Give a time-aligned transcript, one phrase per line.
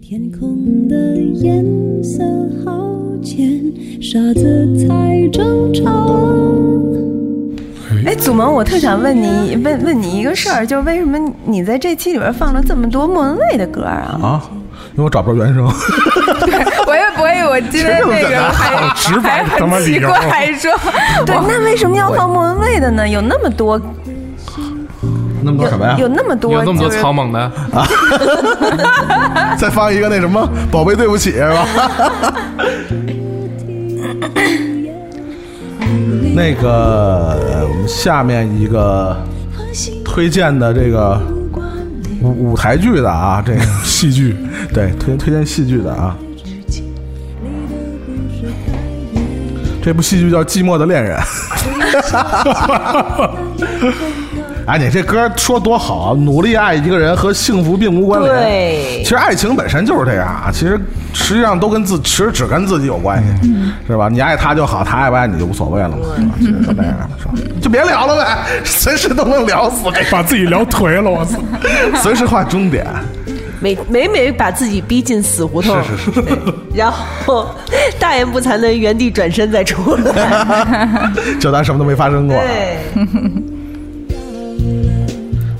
[0.00, 1.64] 天空的颜
[2.02, 2.24] 色
[2.64, 2.72] 好
[3.22, 3.62] 浅，
[4.02, 6.10] 沙子才正常。
[8.04, 14.18] 哎，祖萌，我特想问你，问问你一个事儿，就是为什么你在这期里边放了这么多莫文蔚的歌啊？
[14.20, 14.42] 啊，
[14.94, 15.64] 因为我找不着原声。
[16.84, 20.72] 我也我也我今天那个还直白很奇怪，还说
[21.24, 23.08] 对，那为什么要放莫文蔚的呢？
[23.08, 23.80] 有那么多，
[25.42, 25.96] 那么多什么呀？
[25.98, 27.50] 有那么多，有那么多就是草蜢的，
[29.58, 31.66] 再放一个那什么， 宝贝对不起是吧？
[36.34, 39.14] 那个，呃我们下面一个
[40.04, 41.20] 推荐的这个
[42.22, 44.36] 舞舞台剧的啊，这个 戏剧，
[44.72, 46.16] 对，推推荐戏剧的啊。
[49.84, 51.18] 这部戏剧叫《寂寞的恋人》。
[54.66, 56.14] 哎，你这歌说多好啊！
[56.16, 58.32] 努力爱一个人和幸福并无关联。
[58.34, 60.50] 对其实爱情本身就是这样啊。
[60.52, 60.80] 其实
[61.12, 63.52] 实际上都跟自，其实只跟自己有关系，
[63.86, 64.08] 是吧？
[64.08, 66.34] 你爱他就好，他爱不爱你就无所谓了嘛，是吧？
[66.38, 67.34] 其实就那样，是吧？
[67.60, 71.38] 就别聊了呗， 随时都能聊死，把自己聊颓了，我操！
[72.00, 72.86] 随时画终点。
[73.60, 76.22] 每每每把自己逼进死胡同，是是是
[76.74, 77.46] 然后
[77.96, 81.10] 大言不惭的原地转身再出来。
[81.38, 82.36] 就当什么都没发生过。
[82.36, 82.78] 对，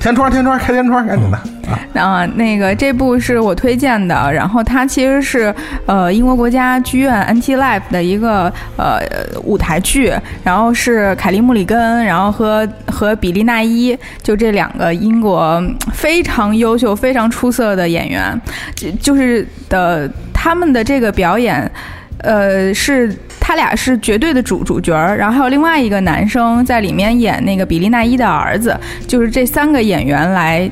[0.02, 1.38] 天窗，天窗，开天窗，赶紧的
[1.70, 1.78] 啊！
[1.94, 5.54] 啊，那个这部是我推荐的，然后它其实是
[5.86, 8.98] 呃英国国家剧院 NT Live 的一个呃
[9.44, 18.36] 舞台剧，然后是凯利穆里根，然后和和比利纳伊，就这两个英国非常优秀、非常出色的演员，
[18.74, 21.70] 就就是的他们的这个表演。
[22.18, 23.12] 呃，是
[23.44, 30.70] 他俩是绝对的主主角儿，然后还有另外一个男生在里面演那个比利奈伊的儿子，就是这三个演员来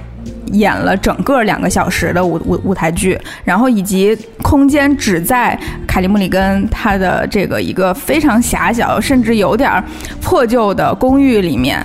[0.53, 9.83] 演了整个两个小时的舞舞舞台剧，然后以及空间只在凯利穆里根他的这个一个非常狭小，甚至有点
[10.23, 11.85] 破旧的公寓里面。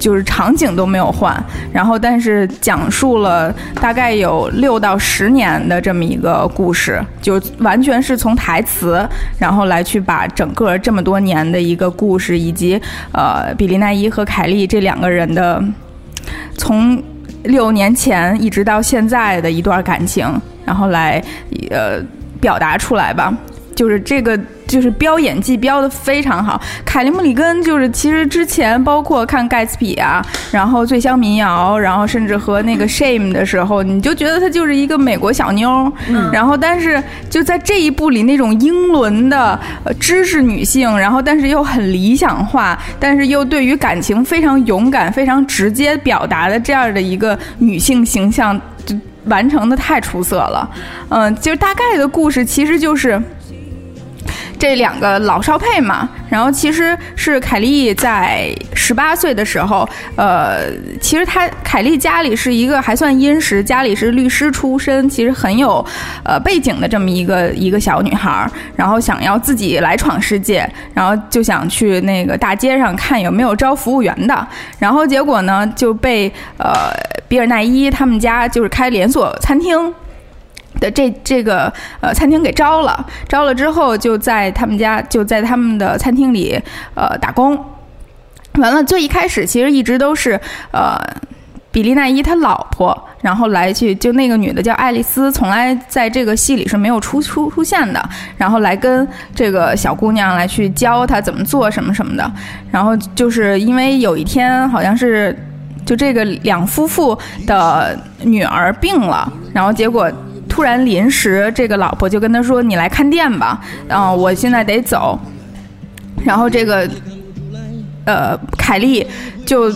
[0.00, 1.32] 就是场景都没有换，
[1.72, 9.06] 然后但是讲述了大概有六到十年的这么一个故事，就完全是从台词，
[9.38, 12.80] 然后来去把整个这么多年的一个故事，以及
[13.12, 15.62] 呃比利奈伊和凯莉这两个人的
[16.56, 17.00] 从
[17.44, 20.26] 六年前一直到现在的一段感情，
[20.64, 21.22] 然后来
[21.70, 22.00] 呃
[22.40, 23.32] 表达出来吧。
[23.80, 26.60] 就是这个，就是飙演技飙的非常好。
[26.84, 36.30] 凯利穆里根就是其实之前包括看盖茨比啊，然后醉乡民谣，然后甚至和那个 Shame 的时候，你就觉得她就是一个美国小妞嗯。
[36.30, 50.68] 然后但是就在这一部里那种英伦的呃知识女性，然后但是又很理想化，但是又对于感情非常勇敢、非常直接表达的这样的一个女性形象，就完成的太出色了。
[51.08, 53.18] 嗯，就是大概的故事其实就是。
[54.58, 60.66] 这两个老少配嘛，然后其实是凯莉在十八岁的时候，呃，
[61.00, 65.84] 其实她凯莉家里是一个还算殷实，家里是律师出身，其实很有
[66.22, 74.46] 呃背景的这么一个一个小女孩儿，然后想要自己来闯世界，然后就想去那个大街上看有没有招服务员的，
[74.78, 76.92] 然后结果呢就被呃
[77.26, 79.92] 比尔奈伊他们家就是开连锁餐厅。
[80.78, 86.60] 的这这个呃餐厅给招了，招了之后就在他们家就在他们的餐厅里
[86.94, 87.58] 呃打工。
[88.54, 90.38] 完了，最一开始其实一直都是
[90.72, 90.98] 呃
[91.70, 98.02] 比利奈伊他老婆，然后来去就那个女的叫爱丽丝，从来在这个戏里是没有出出出现的，
[98.36, 102.32] 然后来跟这个小姑娘来去教她怎么做什么什么的。
[102.72, 105.36] 然后就是因为有一天好像是
[105.86, 110.10] 就这个两夫妇的女儿病了，然后结果。
[110.50, 113.58] 突然临时，这个老婆就跟他说：“你来看店吧，
[113.88, 115.18] 啊、我现在得走。”
[116.22, 116.86] 然后这个
[118.04, 119.06] 呃凯莉
[119.46, 119.72] 就。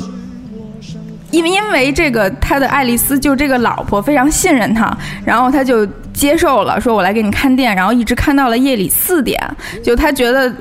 [1.30, 9.40] 因为因为这个，他的爱丽丝就这个老婆非常信任他，然后他就接受了，说我来给你看店，然后一直看到了夜里四点，
[9.82, 10.52] 就他觉得。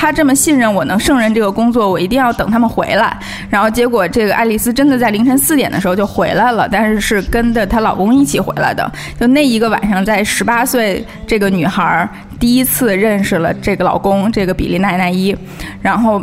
[0.00, 3.14] 他这么信任我能胜任这个工作，我一定要等他们回来。
[3.50, 8.90] 然后结果这个爱丽丝真的在凌晨四点的时候就回来了，但是是跟着她老公一起回来的。
[9.20, 12.08] 就那一个晚上，在十八岁这个女孩
[12.38, 15.36] 第一次认识了这个老公，这个比利奈奈伊，
[15.82, 16.22] 然后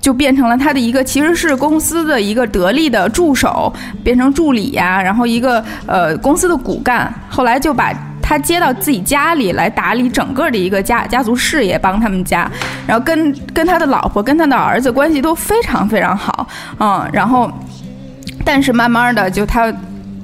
[0.00, 3.72] 就变成了她的一个其实是公司的一个得力的助手，
[4.04, 7.92] 变成助理呀，然后一个呃公司的骨干，后来就把。
[8.30, 12.48] 他接到自己家里来打理整个的一个家家族事业，帮他们家，
[12.86, 16.46] 然后跟跟他的老婆跟他的儿子关系都非常非常好，
[16.78, 17.50] 嗯，然后，
[18.44, 19.74] 但是慢慢的就他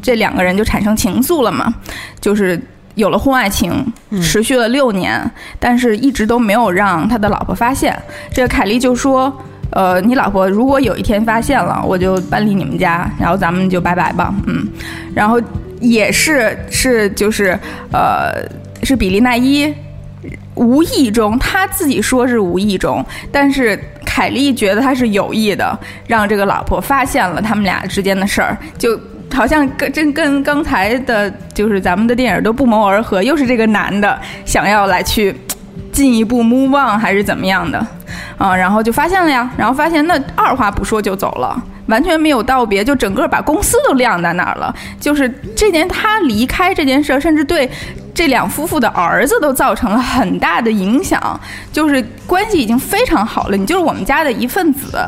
[0.00, 1.74] 这两个人就产生情愫了嘛，
[2.20, 2.56] 就是
[2.94, 3.84] 有了婚外情，
[4.22, 8.00] 持续了六年，但是一直都没有让他的老婆发现。
[8.32, 9.36] 这个凯莉就说，
[9.70, 14.64] 呃，你老婆如果有一天发现了，我就搬离你们家，然后咱们就拜拜吧，嗯，
[15.12, 15.40] 然后。
[15.80, 17.58] 也是是就是，
[17.92, 18.48] 呃，
[18.82, 19.72] 是比利奈伊
[20.54, 28.98] 无意中他自己说是无意中，但是凯莉觉得他是有意的，让这个老婆发现了他们俩之间的事儿，就
[29.32, 35.34] 好像跟真跟刚才的，就是咱们的电影都不谋而合，又是这个男的想要来去
[35.96, 37.78] 进一步 move on 还是怎么样的，
[38.36, 41.58] 啊，然后就发现了呀，然后发现那二话不说就走了。
[41.86, 44.74] 完全没有道别，就整个把公司都晾在那儿了。
[45.00, 45.26] 就是
[45.56, 47.70] 这件他离开这件事儿，甚至对
[48.12, 51.40] 这两夫妇的儿子都造成了很大的影响。
[51.72, 54.98] 就是关系已经非常好了，你就是我们家的一份子。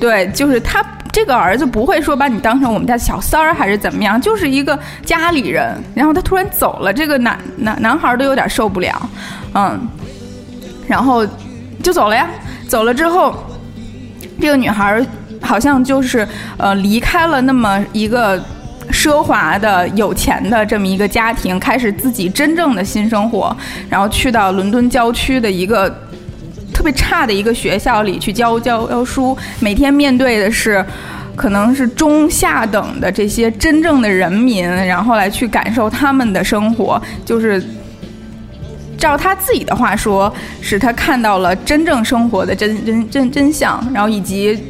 [0.00, 5.76] 对，就是他这个儿子不会说把你当成我们家小三儿还是怎么样，就是一个家里人。
[5.92, 9.10] 然后他突然走了，这个男男男孩都有点受不了，
[9.54, 9.76] 嗯，
[10.88, 11.24] 然后
[11.82, 12.26] 就走了呀。
[12.66, 13.34] 走了之后，
[14.40, 15.04] 这个女孩。
[15.40, 16.26] 好像就是
[16.56, 18.36] 呃离开了那么一个
[18.90, 23.56] 奢华的有钱的这么一个家庭，开始自己真正的新生活，
[23.88, 25.88] 然后去到伦敦郊区的一个
[26.74, 30.84] 特别差的一个学校里去教教教书，每天面对的是
[31.36, 37.64] 可能是中下等的这些真正的人民，然后来去感受他们的生活，就是
[38.98, 40.30] 照他自己的话说，
[40.60, 44.62] 是他看到了真正生活的真真真真相，然后以及。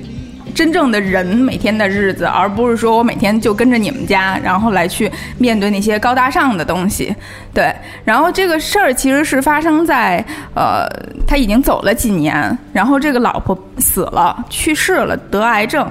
[0.55, 7.15] 真正的人每天的日子，而不是说我每天就跟着你们家，然后来去面对那些高大上的东西，
[7.55, 7.73] 对。
[8.05, 10.25] 然后这个事儿其实是发生在，
[10.57, 10.85] 呃，
[11.29, 15.89] 他已经走了几年，然后这个老婆死了，去世了，得癌症。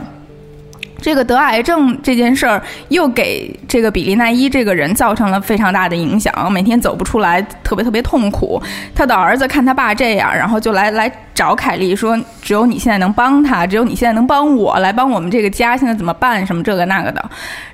[1.02, 8.62] 这个得癌症这件事儿，又给这个比利奈伊这个人造成了非常大的影响，每天走不出来，特别特别痛苦。
[8.96, 16.46] 他的儿子看他爸这样，然后就来来找凯莉说：“只有你现在能帮他，只有你现在能帮我来帮我们这个家，现在怎么办？
[16.46, 17.24] 什么这个那个的。”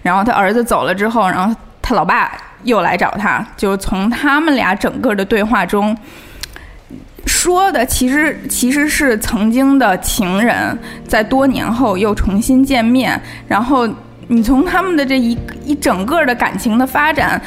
[0.03, 2.31] 然后他儿子走了之后，然后他老爸
[2.63, 5.97] 又来找他，就从他们俩整个的对话中。
[7.25, 10.77] 说的其实其实是曾经的情人，
[11.07, 13.87] 在多年后又重新见面，然后
[14.27, 17.41] 你从他们的这一一整个的感情的发展，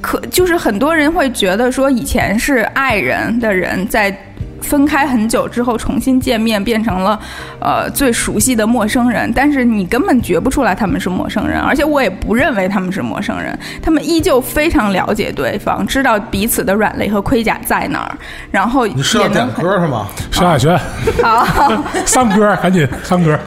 [0.00, 4.16] 可就是很多人会觉得说，以前是爱人的人在。
[4.60, 7.18] 分开很久之后重新见面，变成了
[7.60, 9.32] 呃最熟悉的陌生人。
[9.34, 13.56] 但是你根本觉不出来他们是陌生人，而且我也不认为他们是陌生人。
[13.82, 18.16] 他们依旧非常了解对方，知道彼此的软肋和盔甲在哪儿。
[18.50, 20.06] 然后你是要点歌是吗？
[20.32, 20.78] 萧亚轩，
[21.22, 23.38] 好，三歌赶紧三歌。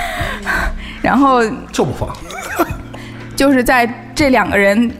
[1.02, 1.40] 然后
[1.72, 2.08] 就不放，
[3.36, 4.90] 就是在这两个人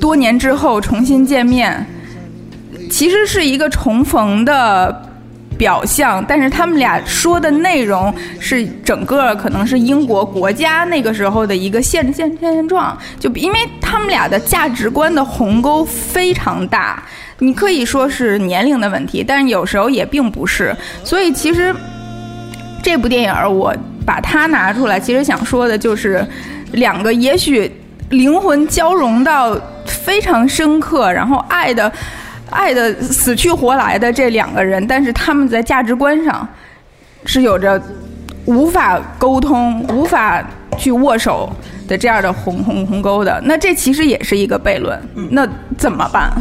[0.00, 1.86] 多年之后重新见面。
[2.98, 5.08] 其实是一个重逢的
[5.56, 17.00] 表象，但是他们俩说的内容是整个可能是英国国家那个时候的一个现现现状，就因为他们俩的价值观的鸿沟非常大，
[17.38, 20.76] 你可以说是年龄的问题，但是有时候也并不是。
[21.04, 21.72] 所以其实
[22.82, 23.72] 这部电影我
[24.04, 26.26] 把它拿出来，其实想说的就是
[26.72, 27.70] 两个也许
[28.10, 31.92] 灵魂交融到非常深刻，然后爱的。
[32.50, 36.46] 爱的死去活来的这两个人，但是他们在价值观上
[37.24, 37.80] 是有着
[38.46, 40.42] 无法沟通、无法
[40.78, 41.50] 去握手
[41.86, 43.40] 的这样的鸿鸿鸿沟的。
[43.44, 44.98] 那这其实也是一个悖论。
[45.30, 46.32] 那怎么办？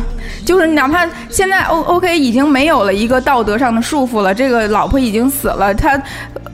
[0.45, 6.01] 就是哪怕现在 O O K 已经没有了一个道德上的束缚了，这个老婆已经死了，他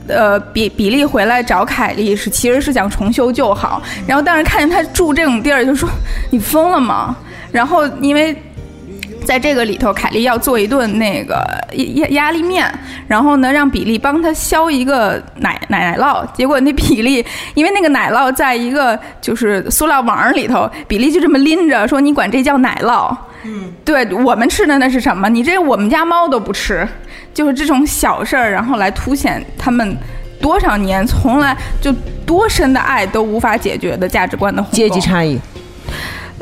[0.07, 5.87] 呃比比利回来找凯莉是其实是想重修旧好，然后但是看见他住这种地儿，就说
[6.31, 7.15] 你疯了吗？
[7.51, 8.35] 然后因为。
[9.23, 11.43] 在这个里头，凯莉要做一顿那个
[11.95, 12.71] 压压力面，
[13.07, 16.25] 然后呢，让比利帮她削一个奶奶奶酪。
[16.33, 17.25] 结果那比利
[17.55, 23.15] 因为那个奶酪在一个就是塑料网里头，比利就这么拎着说：“你管这叫奶酪？”
[23.45, 25.27] 嗯，对我们吃的那是什么？
[25.27, 26.87] 你这我们家猫都不吃。
[27.33, 29.97] 就是这种小事儿，然后来凸显他们
[30.39, 31.91] 多少年从来就
[32.27, 35.39] 多深的爱都无法解决的价值观的阶级差异。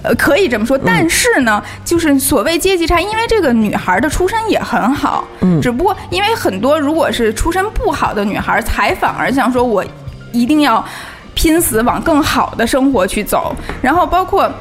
[0.03, 9.85] 呃，可以这么说，但是呢，就是所谓阶级差，因为这个女孩的出身也很好，嗯，只不过因为很多如果是出身不好的女孩，才反而想说我
[10.31, 10.83] 一定要
[11.33, 14.51] 拼死往更好的生活去走，然后包括。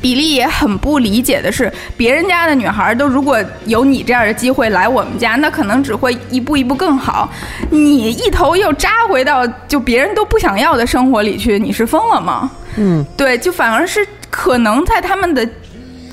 [0.00, 3.36] 比利也很不理解的是，别人家的女孩都如果
[3.66, 7.28] 有你这样的机会来我们家，那可能只会一步一步更好。
[7.68, 12.48] 你一头又扎回到就别人都不想要的生活里去，你是疯了吗？
[12.76, 14.06] 嗯，对，就反而是
[14.38, 15.46] 可能在他们的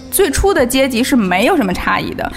[0.10, 2.32] 最初的阶级是没有什么差异的，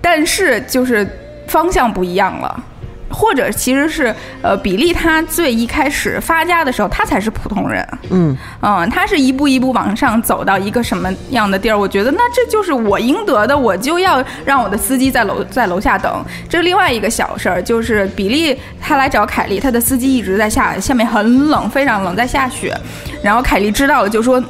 [0.00, 1.06] 但是就是
[1.46, 2.64] 方向不一样了。
[3.10, 7.86] 或者其实是，呃，比利他最一开始发家的时候，他才是普通人。
[8.08, 11.78] 嗯嗯，他是一步一步往上走到一个什么样的地儿？
[11.78, 16.24] 我觉得那这就是我应得的，我就要让我的司机在楼在楼下等。
[16.48, 22.74] 这是另外一个小事儿，就是比利他来找凯莉，他的司机一直在下，下面很冷，非常冷，在下雪。
[23.22, 24.42] 然后凯莉知道了，就说：“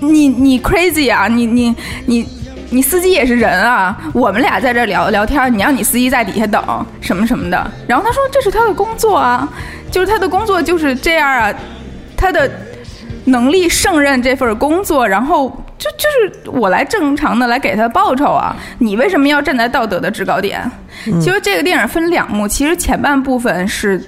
[0.00, 1.74] 你你 crazy 啊，你你
[2.06, 2.28] 你。”
[2.68, 7.70] 你司机也是人啊，我们俩在这聊聊天，你让你司机在底下等什么什么的。
[7.86, 9.48] 然后他说这是他的工作啊，
[9.88, 11.54] 就是他的工作就是这样啊，
[12.16, 12.50] 他的
[13.26, 15.48] 能力胜任这份工作，然后
[15.78, 18.54] 就就是我来正常的来给他报酬啊。
[18.80, 20.68] 你为什么要站在道德的制高点？
[21.20, 24.04] 其实这个电影分两幕，其实前半部分是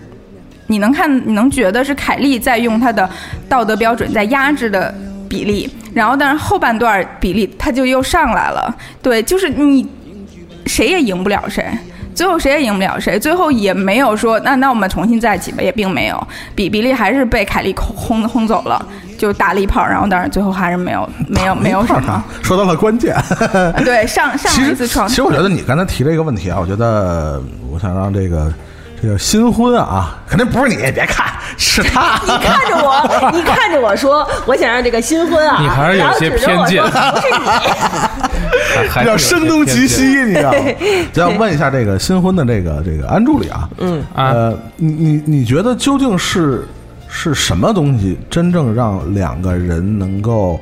[0.66, 3.08] 你能看你能觉得是凯莉在用他的
[3.48, 4.92] 道德标准在压制的。
[5.28, 9.86] 比例，然后但是后半段比例它就又上来了，对，就是你
[10.66, 11.66] 谁也赢不了谁，
[12.14, 18.84] 最后谁也赢不了谁，最后也没有说那那我们重新在一起吧，也并没有，比比利还是被凯莉轰轰走了，
[19.16, 23.14] 就打了一炮，然后但是最后还是没有没有没有什么， 说到了关键，
[23.84, 28.52] 对上上一次创，其实我觉得你刚才提了一个问题啊，我觉得我想让这个。
[29.00, 32.18] 这叫新婚啊，肯定不是你，别看是他。
[32.26, 36.96] 你看着我， 你看着我说，我想让这个新婚啊，你还是有些偏见，不是
[39.00, 40.52] 你， 要声东击西，你知道
[41.14, 46.66] 要问一下这个新婚的这个这个安助理啊，嗯，呃，你你你觉得究竟是
[47.08, 50.60] 是什么东西真正让两个人能够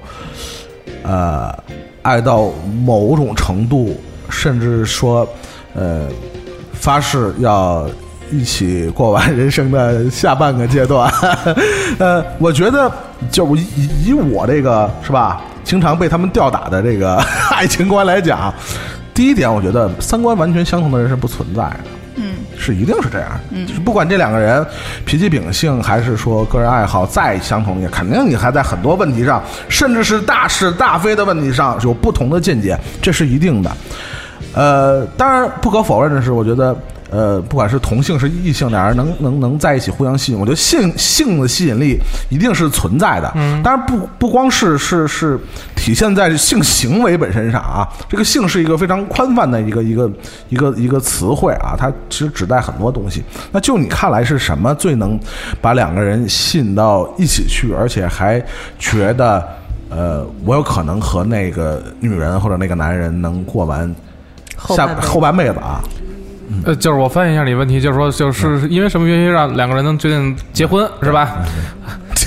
[1.02, 1.54] 呃
[2.02, 2.50] 爱到
[2.84, 5.26] 某种程度，甚至说
[5.74, 6.06] 呃
[6.74, 7.88] 发誓要。
[8.30, 11.10] 一起过完人生的下半个阶段，
[11.98, 12.90] 呃，我觉得
[13.30, 13.64] 就以
[14.06, 17.16] 以我这个是吧，经常被他们吊打的这个
[17.54, 18.52] 爱情观来讲，
[19.14, 21.76] 第一点，我觉得三观完全相同的人是不存在的，
[22.16, 24.64] 嗯，是一定是这样，嗯，就是不管这两个人
[25.04, 33.70] 脾气秉性还是说个人爱好再相同，也肯定你还在很多问题上，甚至是大是大非的问题上有不同的见解，这是一定的。
[34.52, 36.76] 呃，当然不可否认的是，我觉得。
[37.10, 41.98] 呃，不管是同性是异性，俩人能能能在一起互相吸引，我觉得性性的吸引力
[42.28, 43.32] 一定是存在的。
[43.36, 45.38] 嗯，当然不不光是是是
[45.76, 50.10] 体现在性行为本身上啊，这个性是一个非常宽泛的一个一个
[50.48, 53.22] 一个一个词汇啊，它其实指代很多东西。
[53.52, 55.18] 那就你看来是什么最能
[55.60, 58.44] 把两个人吸引到一起去，而且还
[58.78, 59.46] 觉得
[59.90, 63.94] 呃，我有可能和那个女人或者那个男人能过完
[64.58, 65.80] 下后半辈子啊？
[66.64, 71.44] 呃，就是我翻译一下你问题，就是说，就是因为什么原因让两个人能决定结婚，是吧？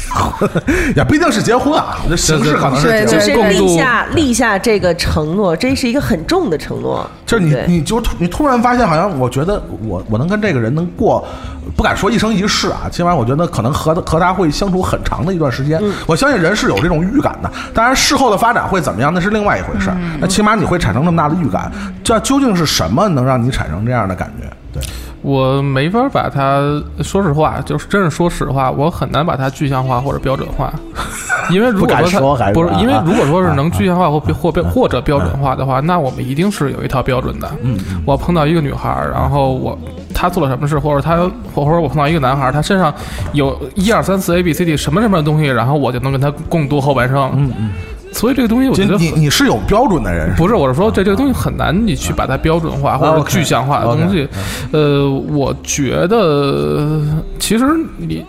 [0.96, 7.10] 也不一定是结婚啊，这形式可能是就是立下立下这个承诺，这是一个很重的承诺。
[7.26, 11.26] 就是你，你就你突然发现，好像我觉得我我能跟这个人能过，
[11.76, 15.82] 不敢说一生一世啊，起码我觉得可能和和他会相处很长的一段时间。
[16.08, 19.92] 我相信人是有这种预感的，当然事后的发展会怎么样，那是另外一回事。
[20.20, 21.72] 那起码你会产生那么大的预感，
[22.04, 24.48] 这究竟是什么能让你产生这样的感觉？
[24.74, 24.82] 对。
[25.22, 26.62] 我没法把它，
[27.04, 30.74] 说实话，就是真是说实话，我很难把它具象化或者标准化，
[31.52, 37.50] 因为如果说它不是，因为如果说是能具象化或或标或者标准化的话，那我们一定是有一套标准的。
[37.62, 39.78] 嗯，我碰到一个女孩，然后我
[40.14, 41.18] 她做了什么事，或者她
[41.54, 42.94] 或者我碰到一个男孩，他身上
[43.34, 47.32] 有一二三四 A B C D 什么什么的东西，然后我就能跟他共度后半生。
[47.36, 47.70] 嗯嗯。
[48.12, 50.56] 所以这个东西，我觉得你你是有标准的人，不是？
[50.56, 54.28] 我是说，这这个东西很难，你去把它标准化或者具象化的东西。
[54.72, 57.00] 呃，我觉得
[57.38, 57.66] 其实
[57.98, 58.26] 你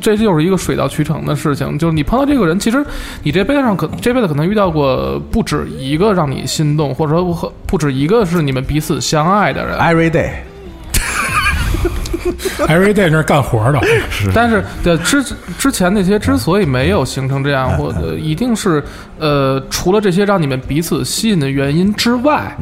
[0.00, 1.78] 这就是一个水到渠成的事情。
[1.78, 2.84] 就是你碰到这个人，其实
[3.22, 9.78] 你这辈子上可这辈子可能遇到过不止一个让你心动，或者说不止一个是你们彼此相爱的人。
[9.78, 10.30] Every day。
[12.66, 13.80] Every day 那干活的，
[14.34, 15.22] 但是的之
[15.58, 18.82] 之前那些之所以没有形成这样，或者一定是
[19.18, 22.56] 呃，除了这些让你们彼此吸引的原因之外，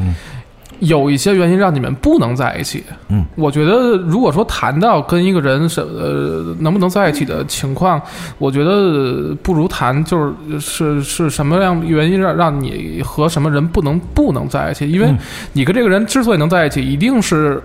[0.80, 2.84] 有一些原因让你们不能在一起。
[3.08, 8.00] 嗯，我觉得如果说谈到跟一个人是呃能不能在一起的情况，
[8.38, 14.90] 我觉得不如谈就是是是什么样原因让让你和什么人不能不能在一起？
[14.90, 15.08] 因为
[15.52, 17.62] 你跟这个人之所以能在一起，一定是。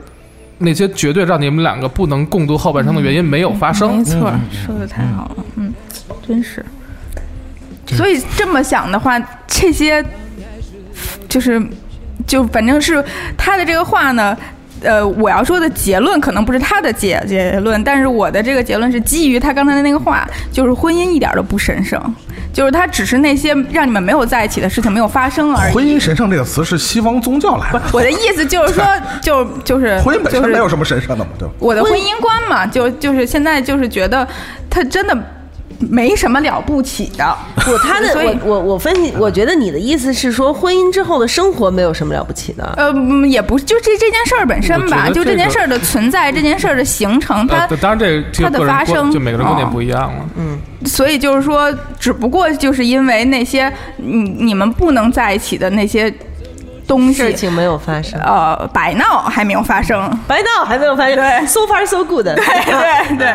[0.60, 3.98] 那些绝对让你们两个不能共度后半生的原因没有发生。
[3.98, 4.32] 没错，
[4.66, 5.74] 说的太好了，嗯，
[6.28, 6.64] 真是。
[7.88, 10.04] 所以这么想的话，这些
[11.28, 11.62] 就是，
[12.28, 13.04] 就反正是
[13.36, 14.38] 他的这个话呢。
[14.82, 22.02] 呃，我要说的结论可能不是他的结结论，但是我的这个结论是基于他刚才的那个话，就是婚姻一点都不神圣，
[22.52, 25.74] 就是他只是那些让你们没有在一起的事情没有发生而已。
[25.74, 27.82] 婚姻神圣这个词是西方宗教来的。
[27.94, 28.84] 我的意思就是说，
[29.22, 31.54] 就 就是婚姻本身没有什么神圣的嘛，对吧？
[31.60, 34.28] 我的婚姻观嘛，就就是现在就是觉得
[34.70, 35.18] 他真的。
[35.80, 42.74] 没什么了不起的，不，他的我我我分析，我觉得你的意思是说，婚姻之后的生活没有什么了不起的。
[42.76, 42.94] 呃，
[43.28, 50.26] 也不就这这件事儿本身吧，就这件事儿的存在，这件事儿的形成，它当然这它的发生，就每个人观点不一样了。
[50.36, 56.14] 嗯，所以就是说，只不过就是因为那些你你们不能在一起的那些
[56.86, 63.34] 东西，事情没有发生，呃，白闹还没有发生，白闹还没有发生，对，so far so good，对对对，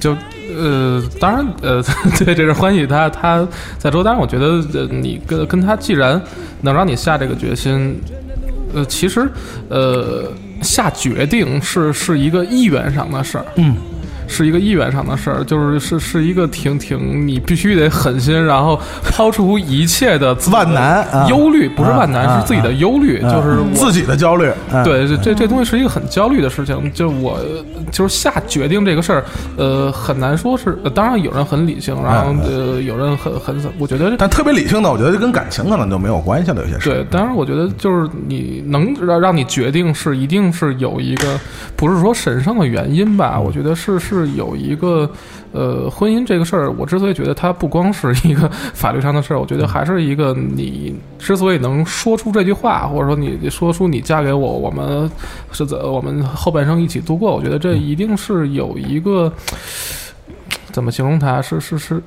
[0.00, 0.16] 就。
[0.56, 1.82] 呃，当然，呃，
[2.18, 3.46] 对，这是欢喜他他
[3.78, 4.02] 在说。
[4.04, 6.20] 当然，我觉得，呃，你跟跟他既然
[6.62, 8.00] 能让你下这个决心，
[8.74, 9.28] 呃，其实，
[9.68, 10.30] 呃，
[10.62, 13.76] 下决定是是一个意愿上的事儿，嗯。
[14.34, 24.50] 是一个意愿上的事儿，就是是是一个挺挺，你必须得狠心，然后抛出一切的万难忧虑，不是万难，是自己的忧虑，就是自己的焦虑。
[24.82, 26.92] 对，这这这东西是一个很焦虑的事情。
[26.92, 27.38] 就我
[27.92, 29.24] 就是下决定这个事儿，
[29.56, 30.76] 呃，很难说是。
[30.92, 36.60] 当然有人很理性，然后呃，有人很很，我觉得，但特别理性的，我觉得跟感情可能就没有关系了。
[36.60, 36.90] 有些事。
[36.90, 41.38] 对，当然我觉得就是你能让让你决定是一定是有一个
[41.76, 43.38] 不是说神圣的原因吧？
[43.38, 44.23] 我觉得是是。
[44.26, 45.10] 是有一个，
[45.52, 55.10] 呃，婚姻这个事儿，我之所以觉得它不光是一个法律上的事儿，我觉得还是一个你之所以能说出这句话，或者说你说出你嫁给我，我们
[55.52, 59.32] 是怎我们后半生一起度过，我觉得这一定是有一个
[60.72, 61.42] 怎么形容它？
[61.42, 62.02] 是是是，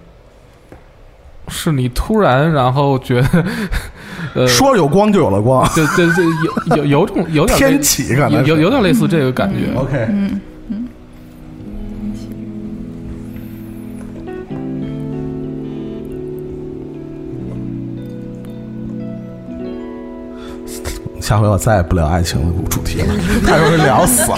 [1.48, 3.46] 是你突然然后觉得，
[4.34, 6.26] 呃，说有光就有了光，对对对，
[6.76, 9.74] 有有有种有点天启，感觉有有点类似这个感觉。
[9.78, 10.40] OK，嗯。
[21.28, 23.14] 下回我再也不聊爱情的主题了，
[23.46, 24.38] 太容易聊死了。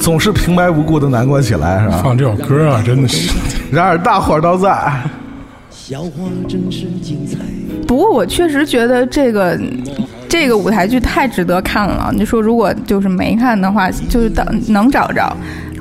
[0.00, 2.00] 总是平白无故的难过起来，是吧？
[2.02, 3.30] 放这首歌啊，真的是。
[3.70, 4.90] 然而大伙儿都在。
[7.86, 9.60] 不过我确实觉得这个
[10.26, 12.10] 这个舞台剧太值得看了。
[12.16, 15.36] 你说如果就是没看的话，就是等能找着。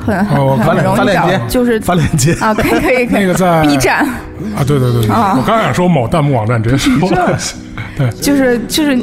[0.06, 3.24] 很很很容易找，就是发链接啊，可以可以可以。
[3.24, 4.06] 那个在 B 站
[4.56, 7.10] 啊，对对对，我刚想说某弹幕网站直接说，
[7.98, 9.00] 对，就是就是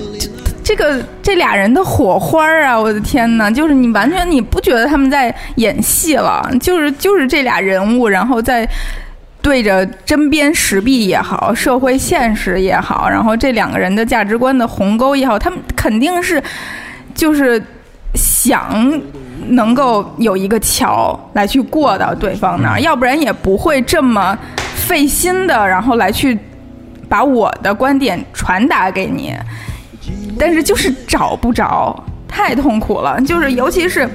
[0.62, 3.50] 这个这俩人的火花啊，我的天哪！
[3.50, 8.68] 就是你完全你不觉得他们在演戏了，就是就是这俩人物，然后在
[9.42, 16.42] 对着针砭时弊也好，社会现实也好，然后这两个人的价值观的鸿沟也好，他们肯定是
[17.14, 17.60] 就是
[18.14, 19.00] 想。
[19.48, 24.38] 能够有一个桥来去过到对方那儿，要不然也不会这么
[24.74, 26.38] 费心的，然后来去
[27.09, 29.35] 把我的观点传达给你。
[30.38, 31.94] 但是就是找不着，
[32.26, 33.20] 太痛苦了。
[33.20, 34.09] 就是尤其是，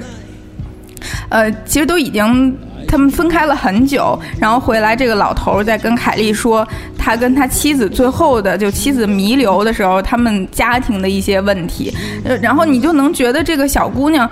[1.30, 2.58] 呃，其实都已经
[2.88, 11.94] 他们分开了很久，然后回来，这个老头在跟凯莉说他跟他妻子最后的就妻子弥留的时候，他们家庭的一些问题，
[12.42, 14.30] 然后你就能觉得这个小姑娘。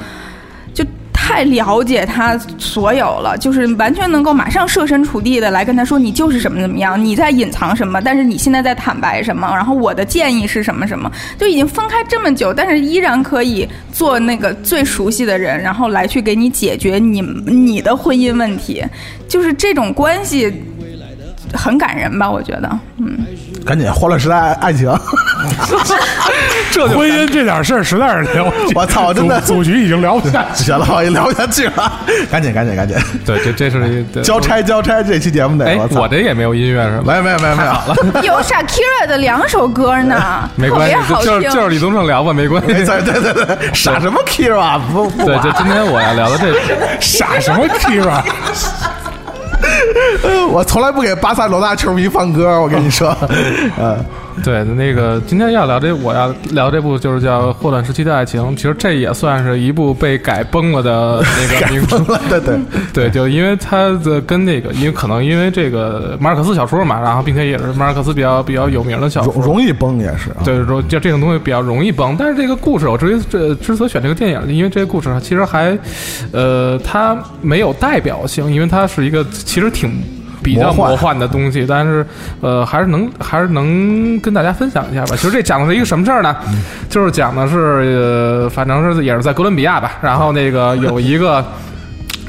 [1.25, 18.83] 太了解他所有了，就是完全能够马上设身处地的来跟他说，你就是什么怎么样，你在隐藏什么，但是你现在在坦白什么，然后我的建议是什么什么，就已经分开这么久，但是依然可以做那个最熟悉的人，然后来去给你解决你你的婚姻问题，
[19.25, 20.53] 就是这种关系，
[21.53, 22.29] 很感人吧？
[22.29, 23.19] 我觉得，嗯，
[23.65, 24.91] 赶紧欢乐时代爱情，
[26.71, 31.91] 这婚姻这点事儿实在是聊，我操，真的组局已经聊不下去了，我也聊不下去了，
[32.29, 37.03] 赶紧赶紧赶紧，对，这这是 交差交差这期节目得，哎，我这也没有音乐是吧？
[37.05, 46.53] 没有没有没有没有了， 有 Shakira 的两首歌呢，没关系，就是就是李宗盛聊吧，没关系，对对对对，傻什么 Kira 不不，对，就今天我要聊的这
[46.99, 48.21] 傻什么 Kira。
[50.51, 53.15] 我从来不给巴塞罗那球迷放歌，我跟你说，
[53.79, 53.97] 嗯。
[54.43, 61.99] 对，那个今天要聊这，我要聊这部就是叫《霍乱时期的爱情》，其实这也算是一部被改崩了的 那个名著。
[62.29, 62.59] 对对
[62.93, 70.29] 对，就因为它的跟那个，因为可能因为这个马尔克斯小说嘛，然后并且也是马尔克斯比较比较有名的小说，容易崩也是。
[70.43, 75.77] 对，说就这种东西比较容易崩，但是这个故事我至于这之所以选这个电影，因为这个故事其实还，
[76.31, 79.91] 呃，它没有代表性，因为它是一个其实挺。
[80.43, 82.05] 比较魔幻的东西，但是，
[82.41, 85.15] 呃，还是能还是能跟大家分享一下吧。
[85.15, 86.35] 其实这讲的是一个什么事儿呢？
[86.89, 89.93] 就是讲的是，呃，反正是也是在哥伦比亚吧。
[90.01, 91.43] 然后那个有一个，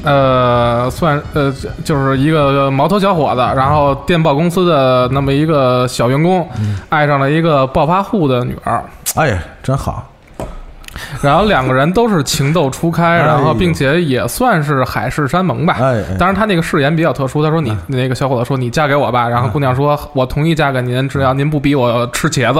[0.03, 6.47] 呃，算呃，就是一个毛头小伙子，然后电报公司的那么一个小员工，
[6.89, 8.83] 爱上了一个暴发户的女儿。
[9.15, 10.07] 哎，真好。
[11.21, 15.77] 然后两个人都是情窦初开，然后并且也算是海誓山盟吧。
[16.17, 22.59] 当然他那个誓言比较特殊，他说你那个小伙子说你嫁给我吧，然后姑娘说我同意嫁给您，只要您不逼我吃茄子。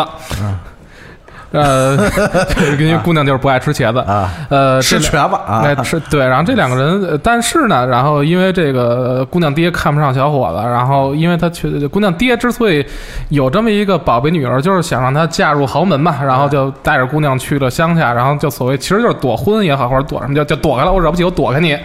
[1.52, 1.96] 呃，
[2.80, 6.26] 因为姑娘就是不爱吃茄子啊，呃，吃茄子啊，吃对。
[6.26, 12.86] 然后这两个人，但是呢，然后因为这个姑娘爹看不上小伙子，然后因为他去姑娘爹之所以
[13.30, 21.78] 有这么一个宝贝女儿，就是想让她嫁入豪门嘛，然后就带着姑娘去了乡下，然后就所谓其实就是躲婚也好，或者躲什么叫就躲开了，我惹不起我躲开你。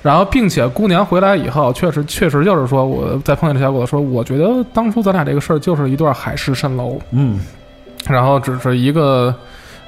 [0.00, 6.98] 然后并且姑娘回来以后，确实确实就是说我在碰见这小伙子说，我觉得当初咱俩这个事儿就是一段海市蜃楼。
[7.10, 7.38] 嗯。
[8.08, 9.34] 然后只是一个，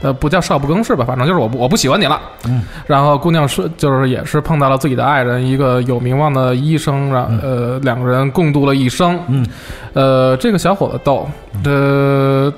[0.03, 2.21] 呃，不叫少不更事吧，反正就是我不我不喜欢你了。
[2.47, 2.63] 嗯。
[2.87, 9.19] 然后姑娘是就是也是碰到了自己的爱人，一个有名望的医生，然呃两个人共度了一生。
[9.29, 9.47] 嗯。
[9.93, 11.29] 呃，这个小伙子逗，
[11.65, 12.53] 呃，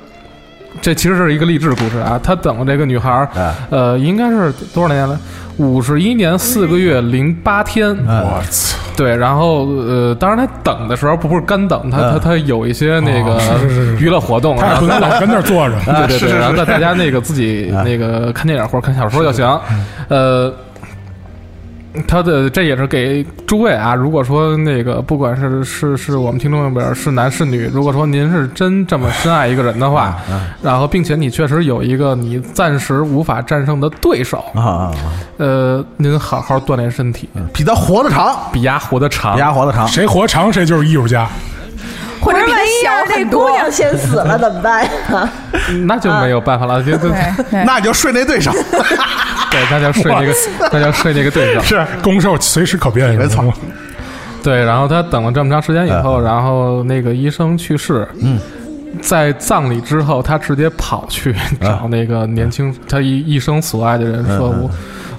[0.81, 2.21] 这其实是一个励志故事啊。
[2.23, 3.29] 他等了这个女孩儿，
[3.71, 5.19] 呃，应该是多少年了？
[5.59, 7.97] 五十一年四个月零八天。
[8.07, 8.77] 我操。
[8.97, 13.39] 对，然后呃，当然他等的时候不是干等，他他他有一些那个
[13.99, 15.75] 娱乐活动，他不能老跟那坐着，
[16.07, 19.47] 对对对，然后大家那个自己那个看电影或者看小说就行，
[20.09, 20.53] 呃。
[22.07, 30.17] 他的这也是给诸位啊，如果说那个不管是是是我们听众里边是男是女，如果说您是真这么深爱一个人的话，
[30.63, 34.93] 然后并且你确实有一个你暂时无法战胜的对手啊，
[35.39, 41.29] 呃，您好好锻炼身体，比他活得长，比鸭活得长，比鸭活得长，谁活长谁就是艺术家。
[42.21, 42.71] 或者万一
[43.09, 44.91] 这姑娘先死了怎么办呀？
[45.87, 47.11] 那就没有办法了，就就
[47.65, 48.51] 那就睡那对手。
[48.53, 50.35] 对，那 就睡那个，
[50.73, 51.61] 那就睡那个对手。
[51.63, 53.53] 是攻受随时可变，没错。
[54.43, 58.07] 对，然后他等了这么长时间以后，然后那个医生去世。
[58.23, 58.39] 嗯，
[59.03, 64.71] 在葬礼之后，他直接跑去找那个年轻他一一生所爱的人，说我。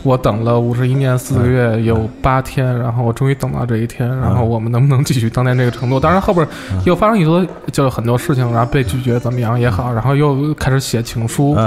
[0.07, 5.99] 我等了五十一年四个月有八天，然后我终于等到这一天，然后我们能不能继续当年这个承诺？
[5.99, 6.47] 当然后边
[6.85, 11.57] 又发生一多就很多事情，然后被拒绝怎么样也好，然后又开始写情书，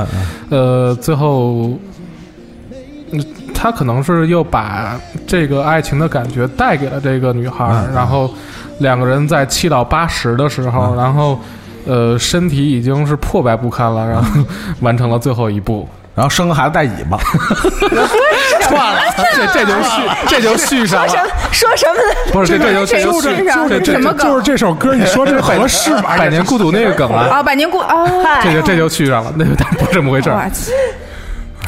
[0.48, 1.78] 呃，最后，
[3.54, 8.32] 他可能是又把这个爱情的感觉带给了这个女孩，然后
[8.78, 11.38] 两个人在七到八十的时候，然后
[11.86, 14.42] 呃身体已经是破败不堪了，然后
[14.80, 15.86] 完成了最后一步。
[16.12, 17.16] 然后生个孩子带尾巴，
[18.70, 19.00] 算了，
[19.34, 21.12] 这这就续，这就续上了。
[21.52, 22.32] 说什么呢？
[22.32, 24.26] 不是，这这就这就续上，这什么梗？
[24.26, 26.16] 就是这首歌，你说这 合适吗？
[26.16, 27.26] 百年孤独那个梗啊！
[27.30, 28.06] 啊，百年孤啊，
[28.42, 30.50] 这就这就续上了，那但不是这么回事儿。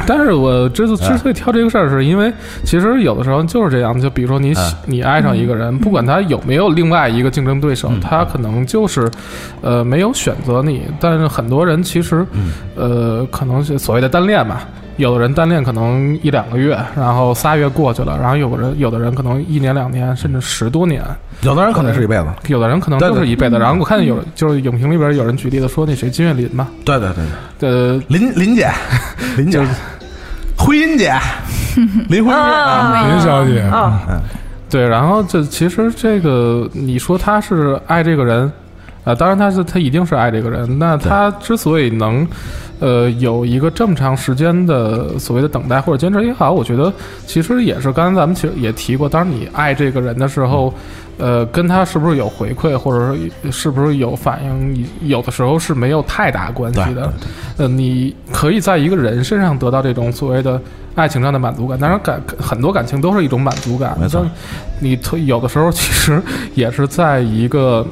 [0.06, 2.32] 但是我之之所以挑这个事儿，是因为
[2.64, 4.00] 其实有的时候就是这样。
[4.00, 4.54] 就比如说你
[4.86, 9.08] 你爱上一个人，不管他有没有另外一个竞争对手，他可能就是
[9.60, 10.88] 呃没有选择你。
[10.98, 12.26] 但是很多人其实
[12.74, 14.60] 呃可能是所谓的单恋嘛。
[14.96, 21.02] 有的人单恋可能一两个月，然后仨月过去了，然后有人有的人可能一年两年，甚至十多年。
[21.42, 23.58] 有的人可能是一辈子，有的人可能就是一辈子。
[23.58, 27.24] 然后我看见有就是影评里边有人举例子说那谁金岳霖嘛，对对对
[27.58, 28.70] 对，呃林林姐，
[29.36, 29.58] 林姐，
[30.56, 31.12] 婚姻姐，
[32.08, 33.60] 林婚姻林小姐。
[33.60, 34.00] 啊，
[34.70, 34.86] 对。
[34.86, 38.50] 然后这其实这个你说他是爱这个人。
[39.04, 40.78] 啊，当然他是他一定是爱这个人。
[40.78, 42.24] 那他之所以能，
[42.78, 46.92] 呃，有一个这么长时间的所谓的等待或者坚持也好，我觉得
[47.26, 50.72] 其实也是刚才咱们其实也提过，当你爱这个人的时候，
[51.18, 57.12] 呃，跟他是不是有回馈，或者说是不是有反应，有的时候是没有太大关系的。
[57.56, 60.60] 呃，你可以在一个人身上得到这种所谓的
[60.94, 63.98] 爱情上的满足感，当然感很多感情都是一种满足感。
[64.00, 64.24] 没错，
[64.78, 66.22] 你有的时候其实
[66.54, 67.84] 也是在一个。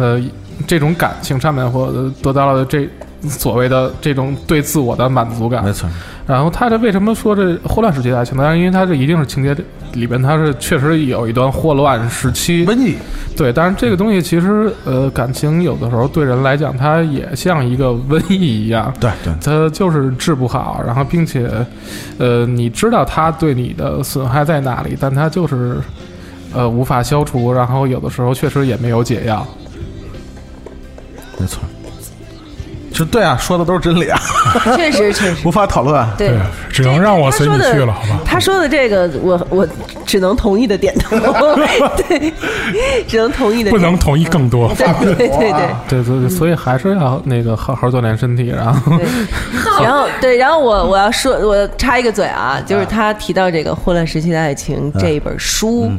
[0.00, 0.22] 呃，
[0.66, 2.88] 这种感情上面，或得到了这
[3.22, 5.88] 所谓的这种对自我的满足感，没错。
[6.26, 8.36] 然后他这为什么说这霍乱时期爱情？
[8.36, 9.56] 当然，因为他这一定是情节
[9.94, 12.66] 里边，他是确实有一段霍乱时期。
[12.66, 12.96] 瘟疫。
[13.34, 18.92] 对，但是这个东西其实，呃，感情有的时候对人来讲，它也像一个瘟疫一样。
[19.00, 19.32] 对对。
[19.40, 21.48] 它就是治不好，然后并且，
[22.18, 25.76] 呃，你知道它对你的损害在哪里，但它就是，
[26.52, 27.50] 呃，无法消除。
[27.52, 29.46] 然后有的时候确实也没有解药。
[31.38, 31.60] 没错，
[32.92, 34.18] 就对啊，说的都是真理啊，
[34.74, 35.36] 确实确实。
[35.46, 36.32] 无法讨论，对，
[36.70, 38.20] 只能让我随你去了，好吧？
[38.24, 39.68] 他说的这个，我我
[40.04, 41.16] 只能同意的点头，
[42.08, 42.32] 对，
[43.06, 46.02] 只能同意的，不能同意更多，对对对对。
[46.02, 48.98] 对对，所以还是要那个好好锻炼身体，然后，
[49.82, 55.90] 然后对，然后我我要说，我插一个嘴啊，就是他提到这个《混乱时期的爱情》这一本书。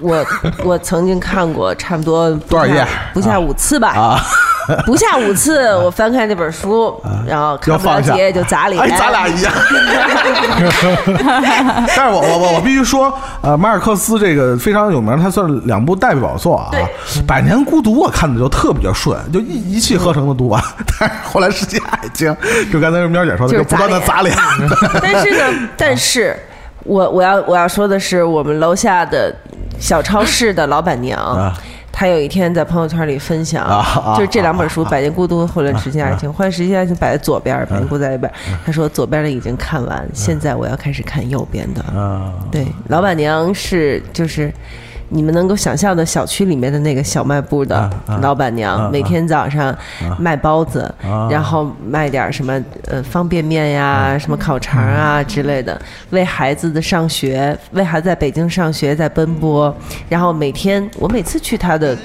[0.00, 0.26] 我
[0.64, 2.84] 我曾经看过差不多多少页？
[3.14, 3.88] 不下五次吧。
[3.90, 4.20] 啊，
[4.86, 6.94] 不下五次，我翻开那本书，
[7.26, 8.80] 然后看不了几页就砸脸。
[8.82, 9.52] 哎，咱俩一样。
[11.86, 16.70] 但是我我我我必须说，呃，马尔克斯这个非常有名，他算两部代表作啊。
[17.26, 20.62] 《百年孤独》我看的就特别顺，就一一气呵成的读完。
[20.98, 22.34] 但是后来世界爱情，
[22.72, 24.34] 就刚才喵姐说的，就不断的砸脸。
[25.02, 26.36] 但是呢，但是
[26.84, 29.34] 我我要我要说的是，我们楼下的。
[29.80, 31.52] 小超市的老板娘，
[31.96, 33.64] 她有一天在朋友圈里分享，
[34.16, 38.30] 就是这两本书《百年孤独》和《混乱时期爱情》，《混乱时期爱情》摆在左边，《百年孤独》在一边。
[38.66, 41.84] 他说左边的已经看完，现在我要开始看右边的。
[42.50, 44.52] 对，老板娘是就是。
[45.10, 47.88] 你们能够想象的小区里面的那个小卖部的
[48.20, 49.76] 老板娘，每天早上
[50.18, 50.92] 卖包子，
[51.30, 59.74] 然后卖点什么呃方便面呀、什么烤肠啊之类的，为孩子的上学，为孩子在北京上学在奔波。
[60.08, 61.96] 然后每天我每次去她的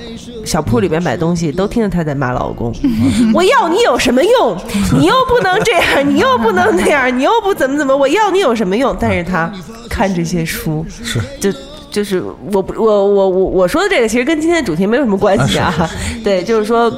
[0.46, 2.74] 小铺里面买东西，都听着她在骂老公
[3.34, 4.58] ：“我要你有什么用？
[4.94, 7.96] 你又不能这样，你又不能那样，你又不怎么怎么？
[7.96, 9.52] 我要你有什么用？”但是她
[9.90, 11.52] 看这些书，是就。
[11.92, 15.90] 就是我不我我我我说的这个其实跟今天的主题没有什么关系啊，
[16.24, 16.92] 对，就是说，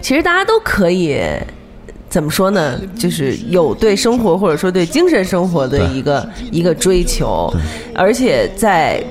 [0.00, 1.20] 其实大家都可以
[2.08, 2.78] 怎么说呢？
[2.98, 7.52] 就是有对生活或者说对精神生活的一个一个追求，
[7.94, 9.02] 而且在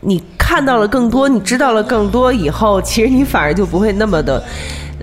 [0.00, 4.42] 你看到了更多，你知道了更多以后，其实你反而就不会那么的。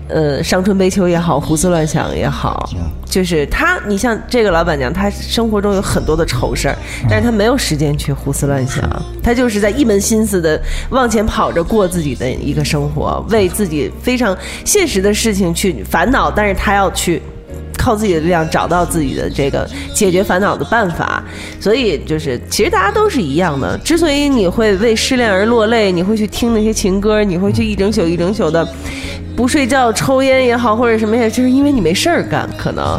[0.08, 2.68] 呃，伤春悲秋也好，胡思乱想也好，
[3.06, 6.76] 就是他，你像这个老板娘，她生活中有很多的愁事儿，
[7.08, 8.84] 但是她没有时间去胡思乱想，
[9.22, 17.22] 她就是在一门心思的往前跑着过自己的一个生活，为自己非常现实的事情去烦恼，但是她要去
[17.84, 21.22] 靠自己的力量找到自己的这个解决烦恼的办法，
[21.60, 23.76] 所以就是其实大家都是一样的。
[23.84, 28.66] 之所以你会为失恋而落泪，你会去听那些情歌，你会去一整宿一整宿的。
[29.36, 32.98] 不睡觉、抽烟也好，或者什么也，就是因为你没事儿干，可能，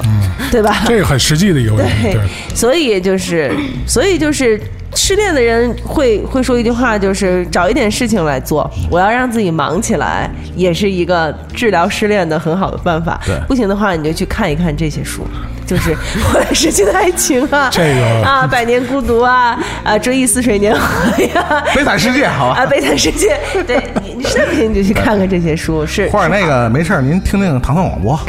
[0.52, 0.84] 对吧？
[0.86, 2.12] 这个很实际的一个问题。
[2.12, 2.20] 对，
[2.54, 3.50] 所以就是，
[3.88, 4.60] 所以就是
[4.96, 8.70] 失恋的人会会说一句话，就是找一点事情来做。
[8.90, 13.20] 我要让自己忙起来，也是一个治疗失恋的很好的办法。
[13.26, 15.24] 对，不行的话，你就去看一看这些书。
[15.66, 23.82] 就是后来失去的爱情啊，这个啊，百年孤独啊，啊，追忆似水年华呀，悲惨世界，好吧，啊，悲惨世界，对
[24.16, 28.20] 你实在不行你就去看看这些书，是或者那个没事您听听唐宋广播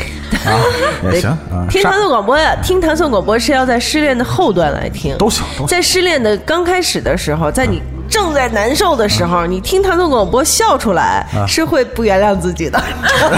[0.44, 0.60] 啊
[1.12, 7.82] 也行啊，听唐宋广播呀，听唐宋广播是要在失恋的后段来听，都行，在失恋的刚开始的时候，在你。
[8.08, 12.80] 正在难受的时候，你听唐宋广播笑出来，是会不原谅自己的。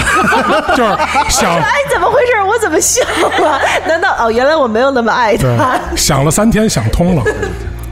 [0.77, 2.39] 就是想， 哎，怎么回事？
[2.47, 3.01] 我怎么笑
[3.41, 3.59] 了？
[3.87, 5.79] 难道哦，原来我没有那么爱他？
[5.97, 7.23] 想了三天，想通了，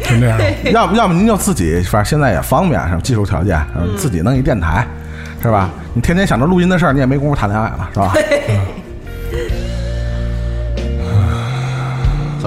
[0.03, 0.39] 就那样。
[0.71, 3.59] 要不，要么您就自己，反正现在也方便，什么技术条件，
[3.97, 4.87] 自己弄一电台，
[5.41, 5.71] 是吧？
[5.95, 8.13] 你天天想着录音的事儿，你也没工夫谈恋爱了，是吧？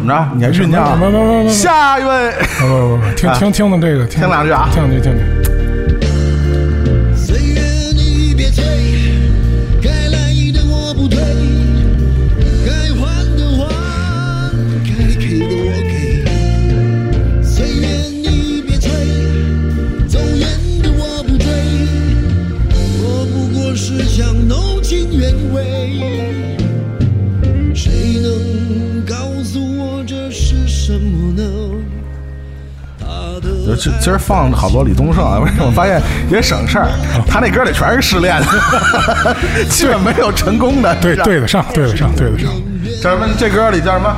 [0.01, 0.29] 怎么着？
[0.35, 1.47] 你还酝酿？
[1.51, 5.60] 下一位，不不不，听听听听这个，听两句啊，听听听听。
[33.81, 35.65] 今今儿放好多李宗盛，为什么？
[35.67, 36.89] 我发现也省事儿，
[37.27, 39.35] 他那歌里全是失恋的，
[39.71, 40.95] 基本没有成功的。
[40.97, 42.51] 对，对得上，对得上，对得上。
[43.03, 43.27] 叫什么？
[43.39, 44.15] 这歌里叫什么？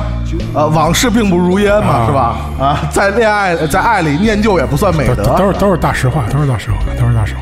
[0.53, 2.35] 呃，往事并不如烟嘛，是吧？
[2.59, 7.41] 啊，在恋爱，在爱里念旧也不算美德，都是都是大实话，都是大实话，都是大实话。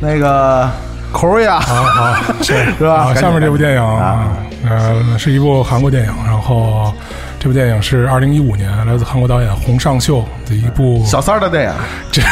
[0.00, 0.68] 那个
[1.12, 3.14] Korea，好好 是吧？
[3.14, 4.28] 下面这部电影啊，
[4.68, 6.92] 呃，是一部韩国电影，然后。
[7.40, 11.72] 这部电影是二零一五年来自韩国导演洪尚秀的一部小三儿的电影。
[12.12, 12.22] 这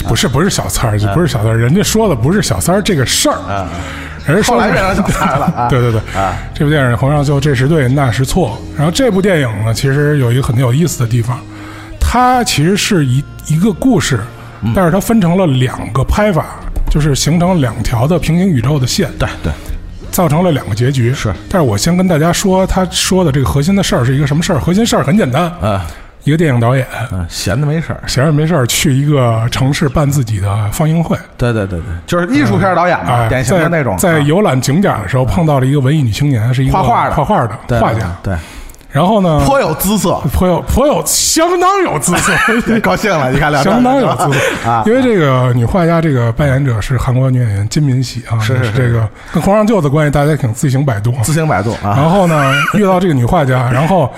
[0.08, 3.68] 不是不是小三儿，不是小三儿，人家说的不是小三儿这个事儿。
[4.24, 5.68] 人家说来变成小三儿了。
[5.68, 6.00] 对对对，
[6.54, 8.58] 这部电影洪尚秀这时对那时错。
[8.74, 11.38] 然后这部电影呢，其实有一个很有意思的地方，
[12.00, 14.18] 它其实是一一个故事，
[14.74, 16.46] 但是它分成了两个拍法，
[16.88, 19.10] 就是形成两条的平行宇宙的线。
[19.18, 19.52] 对对。
[20.16, 24.58] 造成了两个结局是，但是我先跟大家说，他说的这个核心的事儿是一个什么事儿？
[24.58, 25.86] 核心事儿很简单啊，
[26.24, 31.18] 一个电影导演，嗯，闲的没事儿，闲着没事儿去一个城市办自己的放映会。
[31.36, 33.94] 对对对对，就是艺术片导演嘛，典型的那种。
[33.98, 38.16] 在游览景点的时候碰到了一个文艺女青年，是一个画画的画画的画家。
[38.22, 38.34] 对。
[38.90, 39.42] 然后呢？
[39.44, 42.32] 颇有姿色，颇有颇有相当有姿色，
[42.80, 43.30] 高兴了。
[43.30, 44.68] 你看，相当有姿色。
[44.70, 44.82] 啊！
[44.86, 51.92] 因为这个女画家，这个扮演者是韩国女演员金敏喜啊，是是这个跟皇上舅的关系，大家请自行百度，自行百度啊。
[51.96, 54.10] 然后呢， 遇到这个女画家，然后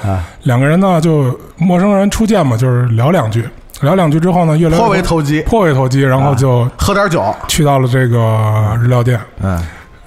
[0.45, 3.49] 两个人呢就陌生人初见嘛，就是聊两句，
[3.81, 9.59] 聊两句之后呢，越来颇为投机，颇为投机，然后就喝点酒，去到了这个日料店，嗯。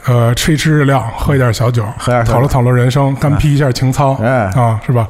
[0.05, 5.07] 呃，吃一吃日料，喝一点小酒，喝点讨论讨论人生，干劈一下情操，啊，是吧？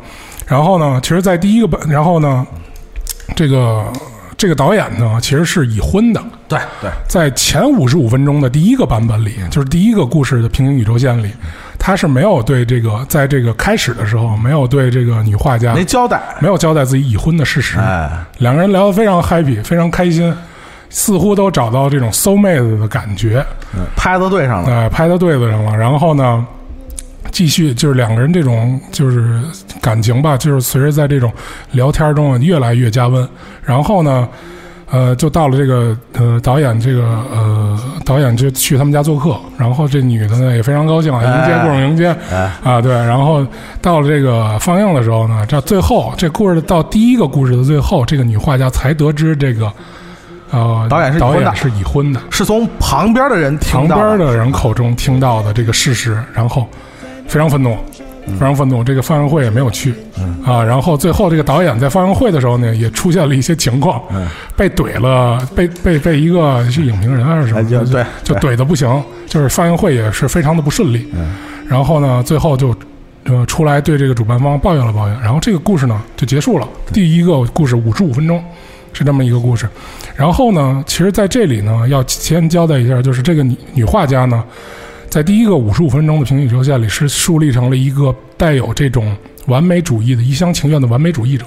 [0.48, 2.46] 然后呢，其实，在第一个本，然后呢，
[3.34, 3.86] 这个
[4.38, 6.22] 这个导演呢，其实是已婚的。
[6.50, 11.32] 对对，在前五十五分钟的第一个版本里，就是第一个故事的平行宇宙线里，
[11.80, 17.80] 他是没有对这个，在这个开始的时候，没有对这个女画家没交代，没有交代自己已婚的事实。
[17.80, 20.36] 哎，两个人聊得非常 happy，非常开心。
[20.94, 23.44] 似乎都找到这种搜妹子的感觉，
[23.96, 25.76] 拍到对上了，哎，拍到对子上了。
[25.76, 26.46] 然后呢，
[27.32, 29.42] 继续就是两个人这种就是
[29.80, 31.32] 感情吧，就是随着在这种
[31.72, 33.26] 聊天中越来越加温。
[33.64, 34.28] 然后呢，
[34.90, 42.14] 呃，就到了这个呃导演这个呃导演就去他们家做客，然后这女的呢也非常高兴啊，迎接各种迎接
[42.62, 42.92] 啊，对。
[42.92, 43.48] 然后
[43.82, 49.72] 到了这个放映的时候呢，这最后这故事到第一个故事的最后，这个女画家才得知这个。
[50.52, 56.68] 呃，导演是导演是已婚的，是从旁边的人听旁边的人口中听到的这个事实，然后
[57.28, 57.78] 非常愤怒，
[58.34, 58.84] 非常愤怒。
[58.84, 59.96] 这个放映会也没有去，
[60.46, 64.02] 啊，然后最后这个导演在放映会的时候呢，也出现了一些情况，
[64.58, 71.08] 被怼了，被被被一个是影评人还是什么，对，就怼的不行，就是放映会也是非常的不顺利。
[71.66, 72.76] 然后呢，最后就
[73.24, 76.68] 呃出来对这个主办方抱怨了抱怨，然后这个故事呢就结束了。
[76.92, 78.44] 第一个故事五十五分钟。
[78.94, 79.68] 是这么一个故事，
[80.16, 84.44] 然后呢，其实在这里呢，要先交代一下，就是这个女女画家呢，
[85.10, 89.16] 在第一个五十五分钟的平行宇宙线里，是树立成了一个带有这种
[89.48, 91.46] 完美主义的一厢情愿的完美主义者。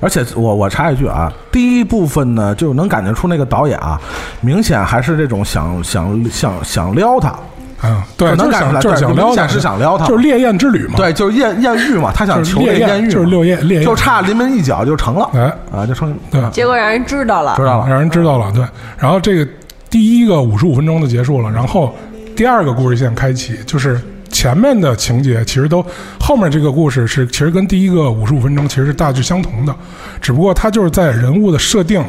[0.00, 4.00] 而且，我我插一句啊，第一部分呢，就能感觉出那个导演啊，
[4.40, 7.38] 明显还是这种想想想想撩她。
[7.84, 10.94] 嗯，对，能感出来，就是想撩他，是想撩他，就是烈焰之旅嘛。
[10.96, 15.28] 对，就是艳艳遇嘛，他想求烈艳遇，就是烈焰，烈焰，就差临门一脚就成了。
[15.34, 18.52] 哎，啊，就成，对，结果让人知道了，知道了，让人知道了。
[18.52, 18.64] 对，
[18.96, 19.46] 然后这个
[19.90, 21.92] 第一个五十五分钟就结束了，然后
[22.36, 25.84] 第二个故事线开启，就是前面的情节其实都
[26.20, 29.74] 后面这个故事是其实跟第一个五十五分钟其实是大致相同的，
[30.20, 32.02] 只不过它就是在人物的设定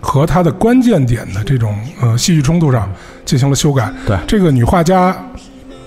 [0.00, 2.90] 和它的关键点的这种呃戏剧冲突上
[3.24, 3.92] 进行了修改。
[4.06, 5.16] 对，这个女画家。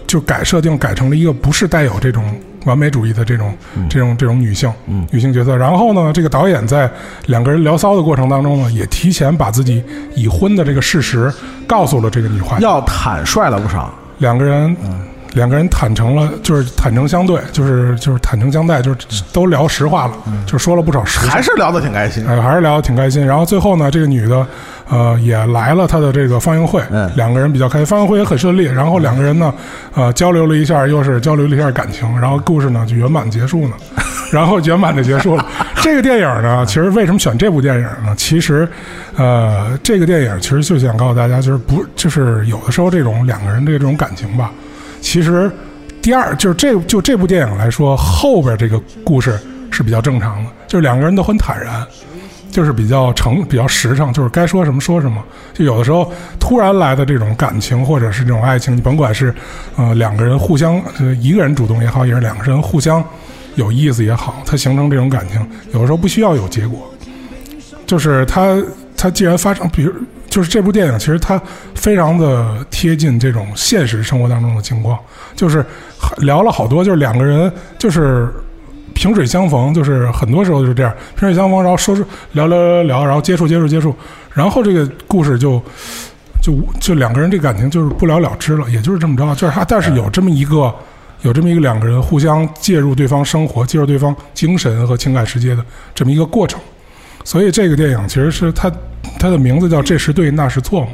[0.05, 2.23] 就改设定改成了一个不是带有这种
[2.65, 3.57] 完美主义的这种
[3.89, 4.71] 这种这种女性
[5.11, 5.57] 女性角色。
[5.57, 6.87] 然后呢，这个导演在
[7.25, 11.33] 两个人聊骚的过程当中呢，也提前把自己已婚的这个事实
[11.65, 13.91] 告诉了这个女画，要坦率了不少。
[14.19, 14.75] 两个人。
[15.33, 20.13] 两个人坦诚了，就是坦诚相对，就是就是坦诚相待，就是都聊实话了，
[20.45, 23.25] 就说了不少实话，还是聊得挺开心，哎，还是聊得挺开心。
[23.25, 24.45] 然后最后呢，这个女的，
[24.89, 26.81] 呃，也来了她的这个放映会，
[27.15, 28.65] 两个人比较开心，放映会也很顺利。
[28.65, 29.53] 然后两个人呢，
[29.95, 33.71] 呃，交流了一下，又是交流了一下感情，然后故事呢就圆满结束了，
[34.31, 35.45] 然后圆满的结束了。
[35.81, 38.13] 这个电影呢，其实为什么选这部电影呢？
[38.15, 38.67] 其实，
[39.17, 44.51] 呃，这个电影其实就想告诉大家，就是不，就是有的时候这种两个人的这种感情吧。
[45.03, 45.51] 其实，
[46.01, 49.37] 第二就是这就这部电影来说，后边这个故事
[49.69, 51.85] 是比较正常的，就是两个人都很坦然，
[52.49, 55.21] 就是比较诚比较实诚，就是该说什么说什么。
[55.53, 59.31] 就有的时候突然来的这种感情或者是这种爱情，你甭管是
[59.75, 60.81] 呃两个人互相，
[61.19, 63.03] 一个人主动也好，也是两个人互相
[63.55, 66.91] 有意思也好，它形成这种感情，有的时候不需要有结果。
[67.85, 68.59] 就是它
[68.97, 69.93] 它既然发生，比如
[70.33, 71.39] 就是这部电影，其实它
[71.75, 74.97] 非常的贴近这种现实生活当中的情况，
[75.35, 75.63] 就是
[76.17, 78.33] 聊了好多，就是两个人就是。
[78.95, 83.93] 萍水相逢，就是很多时候就是这样，萍水相逢，然后说是聊聊聊聊，然后接触接触接触，
[84.33, 85.59] 然后这个故事就
[86.43, 90.71] 就就两个人这感情就是不了了之了，也就是这么着，就是他，但是有这么一个
[91.21, 95.65] 有这么一个两个人互相介入对方生活、介入对方精神和情感世界的
[95.95, 96.61] 这么一个过程，
[97.23, 98.71] 所以这个电影其实是它
[99.19, 100.87] 它的名字叫这是对那是错，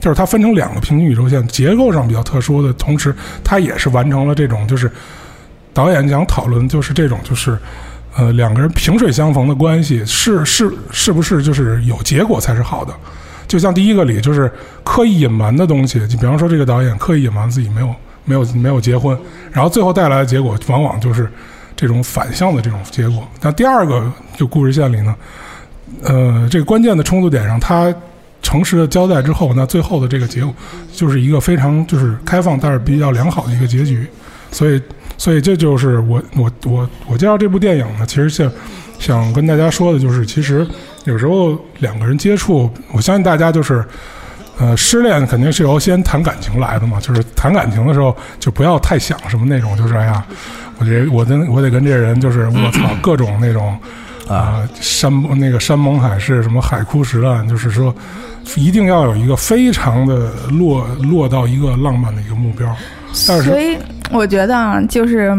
[0.00, 4.90] 就是它分成两个平行宇宙线，结构上比较特殊的同时，它也是完成了这种就是。
[5.74, 7.56] 导演想讨论就是这种，就是，
[8.14, 12.92] 呃，两个人萍水相逢的关系是是是不是就是有结果才是好的？
[13.48, 14.52] 就像第一个里就是
[14.84, 17.94] 刻意隐瞒的东西，就比方说这个导演刻意隐瞒自己没有
[18.26, 19.18] 没有没有结婚，
[19.50, 21.26] 然后最后带来的结果往往就是
[21.74, 23.26] 这种反向的这种结果。
[23.40, 25.16] 那第二个就故事线里呢，
[26.02, 27.94] 呃，这个关键的冲突点上，他
[28.42, 30.54] 诚实的交代之后，那最后的这个结果
[30.92, 34.06] 就是一个非常就是开放但是比较良好的一个结局，
[34.50, 34.80] 所以。
[35.18, 38.50] 所以这就是我我我我介绍这部电影呢，其实想
[38.98, 40.66] 想跟大家说的就是，其实
[41.04, 43.84] 有时候两个人接触，我相信大家就是，
[44.58, 50.24] 呃，失恋肯定是由先谈感情来的嘛，就是谈感情的时候就不要太想什么那种，就是哎呀，
[50.80, 53.78] 我这我得我得跟这人就是我操各种那种
[54.32, 57.94] 啊山那个山盟海誓什么海枯石烂，就是说
[58.56, 62.74] 一定要有一个非常的落落到一个浪漫的一个目标。
[63.12, 63.76] 所以
[64.10, 65.34] 我觉得啊，就是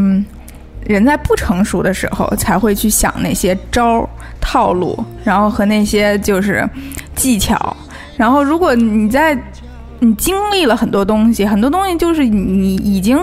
[0.86, 4.08] 人在不成熟的时候才会去想那些招
[4.39, 6.68] 套路，然后和那些就是
[7.16, 7.76] 技巧。
[8.16, 9.36] 然后如果你在
[10.00, 13.18] 你经历了很多东西，很多东西就是你已经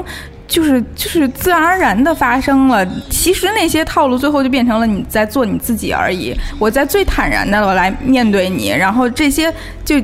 [0.51, 2.87] 就是就是自然而然的发生了。
[3.09, 6.37] 其实那些套路最后就变成了你在做你自己而已。
[6.59, 9.51] 我在最坦然的我来面对你，然后这些
[9.83, 9.99] 就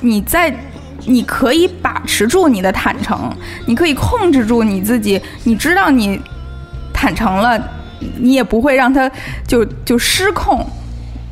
[0.00, 0.54] 你在。
[1.04, 3.28] 你可以把持住你的坦诚，
[3.66, 5.20] 你可以控制住你自己。
[5.42, 6.16] 你知道你
[6.92, 7.60] 坦诚了，
[8.20, 9.10] 你也不会让他
[9.44, 10.64] 就就失控。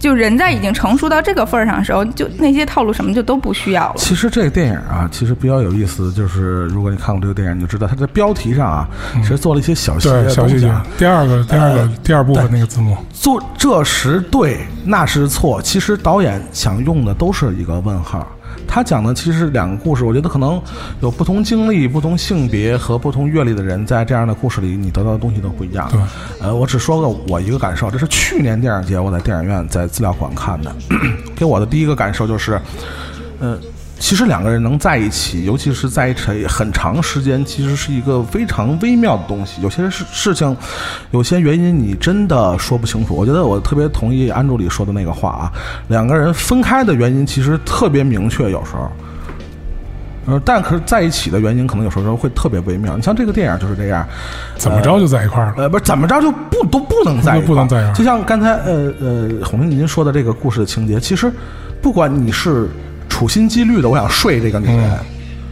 [0.00, 3.94] 就人在已经成熟到这个份儿上的时候，就那些套路什么就都不需要了。
[3.98, 10.28] 其实这个电影啊，其实比较有意思，就是如果你看过这个电影，你就知道它的标题上啊，其实做了一些小细节。
[10.30, 10.72] 小细节。
[10.98, 12.96] 第二个，第二个，第二部分那个字幕。
[13.12, 15.60] 做这时对，那是错。
[15.60, 18.26] 其实导演想用的都是一个问号。
[18.72, 20.62] 他讲的其实是两个故事，我觉得可能
[21.00, 25.88] 有不同经历、不同性别和不同阅历的人，在这样的故事里，你得到的东西都不一样。
[25.90, 26.00] 对，
[26.40, 30.72] 呃，我只说个我一个感受，这是去年电影节我在电影院在资料馆看的，
[31.34, 32.60] 给我的第一个感受就是，
[33.40, 33.58] 呃。
[34.00, 39.60] 其实两个人能在一起，尤其是在一起很长时间，其实是一个非常微妙的东西。
[39.60, 40.56] 有些事事情，
[41.10, 43.14] 有些原因你真的说不清楚。
[43.14, 45.52] 我觉得我特别同意安助理说的那个话啊，
[45.88, 48.90] 两个人分开的原因其实特别明确，有时候，
[50.32, 52.96] 呃，但可是在一起的原因可能有时候会特别微妙。
[52.96, 54.08] 你像这个电影就是这样，
[54.56, 55.54] 怎么着就在一块儿了？
[55.58, 57.94] 呃，不是怎么着就不都不能在一块儿，不能在一块儿。
[57.94, 61.30] 就像刚才呃呃洪明您说的这个故事的情节，其实
[61.82, 62.66] 不管你是。
[63.20, 64.98] 处心积虑的，我想睡这个女人，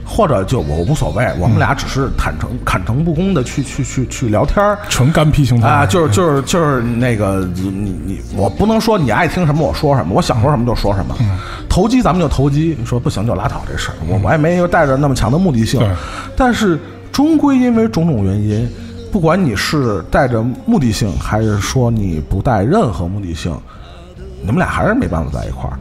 [0.03, 11.15] 或者就我无所谓，我们俩只是坦诚、坦诚不公的去去去去聊天儿，纯干屁行啊，就是就是就是那个你你我不能说你爱听什么我说什么，我想说什么就说什么，
[11.69, 15.79] 投机咱们就投机，说不行就拉倒这事儿，我我也没有带着那么强的目的性，
[16.35, 16.81] 但是
[17.13, 18.67] 终归因为种种原因，
[19.13, 23.55] 不管你是带着目的性，还是说你不带任何目的性，
[24.41, 25.79] 你们俩还是没办法在一块儿。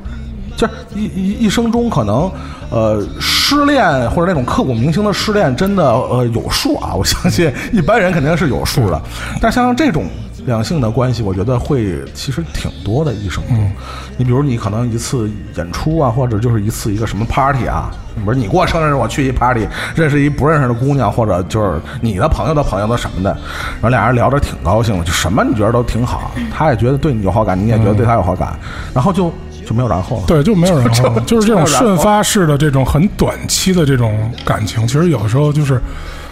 [0.57, 2.29] 就是一一一生中可能，
[2.71, 6.95] 呃，失恋或者那种刻骨铭心的失恋，真的呃有数啊。
[6.95, 8.99] 我相信一般人肯定是有数的，
[9.39, 10.05] 但像这种
[10.47, 13.13] 两性的关系，我觉得会其实挺多的。
[13.13, 13.71] 一生中，
[14.17, 17.91] 你比如你可能一次演出啊，或者就是一次一个什么 party 啊，
[18.25, 23.29] 不是你过生日我去一 party，认识一不认识的姑娘，或者就是你的朋友的朋友的什么的，
[23.75, 28.57] 然后俩人聊着挺高兴的，就什么你觉得都挺好，他也觉得对你有好感，你也觉得对他有好感，
[28.91, 29.31] 然后就。
[29.67, 35.81] 就没有然后了，对，就没有然后， 了，就是这种瞬发式的这种很短期的这种感情，其实有的时候就是，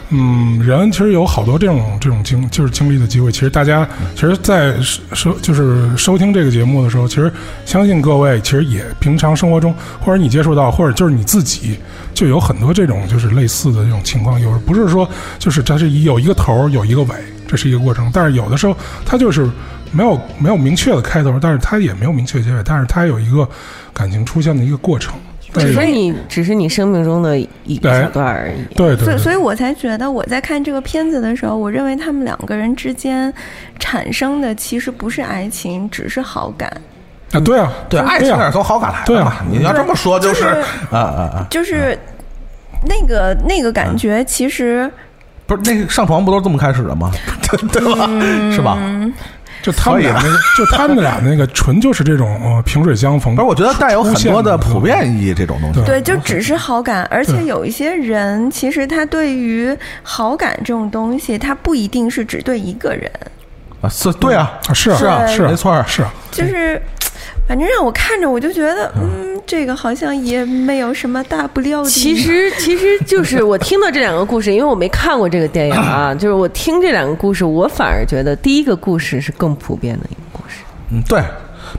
[0.09, 3.29] 嗯，人其实有好多这种这种经就是经历的机会。
[3.31, 7.29] 其实大家其实，在收就是收听这个节目的时候，其实
[7.65, 11.77] 相信各位其实也平常生活中或者你接触到，或者就是你自己
[12.13, 14.39] 就有很多这种就是类似的这种情况。
[14.39, 15.05] 有不是说
[15.37, 17.15] 就是它是有一个头有一个尾，
[17.45, 18.75] 这是一个过程，但是有的时候
[19.05, 19.49] 它就是。
[19.95, 23.47] 没有没有明确的开头，但是它也没有明确结尾，但是它有一个
[23.93, 25.13] 感情出现的一个过程。
[25.57, 28.75] 只是你，只是你生命中的一个小段而已。
[28.75, 29.05] 对对。
[29.05, 33.33] 所以，所以我才觉得，我在看这个片子的时候，我认为他们两个人之间
[33.79, 36.69] 产生的其实不是爱情，只是好感。
[37.31, 39.05] 啊，对啊，对，爱情也是从好感来的。
[39.05, 40.45] 对啊，你要这么说，就是
[40.91, 41.97] 啊啊啊，就是
[42.85, 44.91] 那个那个感觉，其实
[45.45, 47.09] 不是那个上床不都是这么开始的吗？
[47.71, 48.09] 对吧？
[48.51, 48.77] 是吧？
[49.65, 53.35] 就他们俩那个，就他们俩那个纯就是这种呃萍水相逢。
[53.35, 55.81] 不是，我觉得带有很多的普遍意义这种东西。
[55.83, 63.11] 对，就只是好感，而且有一些人其实他对于好感这种东西，他不一定是只对一个人。
[63.81, 66.05] 啊，是，对啊，是啊，是啊，是没错，是。
[66.31, 66.79] 就是，
[67.47, 71.89] 反正让我看着，我就觉得，嗯，这个好像也没有什么大不了的。
[71.89, 80.63] 其实，其实就是我听到这两个故事，因为我没看过这个电影啊， 就是我听这两个故事，我反而觉得第一个故事是更普遍的一个故事。
[80.89, 81.21] 嗯，对，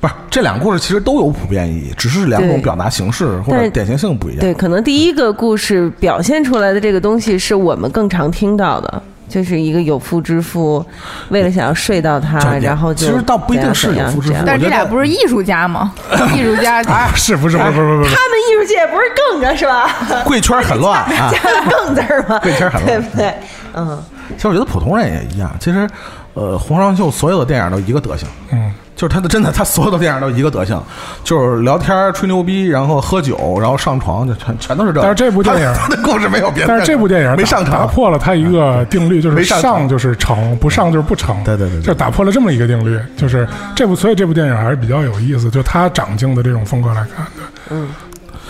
[0.01, 4.41] 不是这两个故事其实都有普遍意义，只是两种表达形式或者典型性不一样。
[4.41, 9.03] 对，可能第一个故事表现出来的这个东西是我们更常听到的。
[9.29, 10.85] 就是一个有妇之夫，
[11.31, 15.93] 为了想要睡到他，然后就其实倒不一定是有妇之夫，但这俩不是艺术家吗？
[16.35, 17.57] 艺术家啊，是不是？
[17.57, 19.89] 不是不是不是，他们艺术界不是更着是吧？
[20.25, 22.39] 贵圈很乱啊，加 个更字儿吗？
[22.43, 23.35] 贵圈很乱，对不对？
[23.75, 24.03] 嗯，
[24.37, 25.51] 其实我觉得普通人也一样。
[25.61, 25.89] 其实，
[26.35, 28.73] 呃，洪尚秀所有的电影都一个德行，嗯。
[28.97, 30.83] 就是他的真的，他所有的电影都一个德行，
[31.23, 35.03] 就是聊天、吹牛逼，然后喝酒，然后上床，就全全都是这。
[35.03, 36.69] 但是这部电影他 的故事没有别的。
[36.69, 41.37] 但是这部电影没上打破了他一个定律，就是上就是成，不上就是不成。
[41.45, 42.99] 对对对，就打破了这么一个定律。
[43.19, 45.51] 就是这部，所以这部电影还是比较有意思。
[45.51, 47.91] 就他长镜的这种风格来看的，嗯，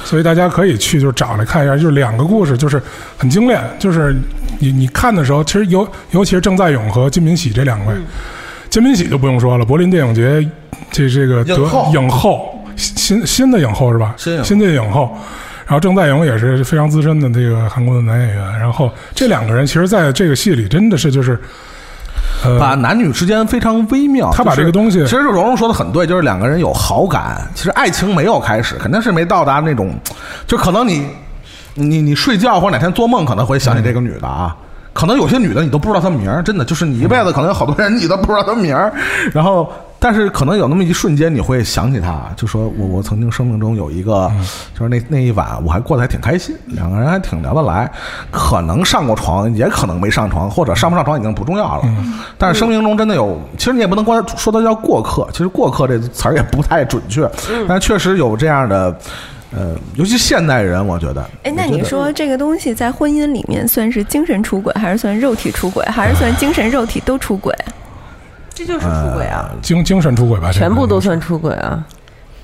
[0.04, 1.74] 所以大家可以去就找来看一下。
[1.74, 2.80] 就是两个故事，就是
[3.18, 3.60] 很精炼。
[3.80, 4.14] 就是
[4.60, 7.92] 你你看的时候，其实尤尤其是郑在勇和金敏喜这两位。
[8.76, 10.46] 金敏喜就不用说了，柏林电影节
[10.90, 11.56] 这这个得
[11.94, 14.14] 影后新新的影后是吧？
[14.18, 15.16] 新晋影后，
[15.64, 18.58] 然后郑在勇也是非常资深的这个韩国的男演员。
[18.58, 21.40] 然后这两个人其实在这个戏里真的是就是，
[22.44, 24.30] 呃，把男女之间非常微妙。
[24.30, 29.98] 他把这个东西，其实蓉蓉说的很对，就是两个人有好感，其实爱情没有开始，肯定是没到达那种，
[30.46, 31.06] 就可能你
[31.72, 34.54] 你你睡觉或者哪天做梦可能会想起这个女的啊。
[34.96, 38.90] 可能有些女的你都不知道她名儿，真的就是你一辈子可能有好多人你都不知道她名儿，
[39.32, 44.32] 然后但是可能有那么一瞬间你会想起她，就说我我曾经生命中有一个，
[44.74, 47.90] 就是那那一晚我还过得还挺开心，两个人还挺聊得来，
[48.30, 51.88] 可能上过床，也可能没上床，或者上不上床已经不重要了，
[52.38, 57.30] 但是生命中真的有，其实你也不能光说他叫过客，其实过客这词儿也不太准确，
[57.68, 58.98] 但确实有这样的。
[59.52, 61.22] 呃，尤其现代人，我觉得。
[61.44, 67.54] 哎，那你说这个东西在婚姻里面算是精神出轨，还是算肉体出轨，还是算精神肉体都出轨？
[68.52, 71.84] 这就是出轨啊，精精神出轨吧，全部都算出轨啊。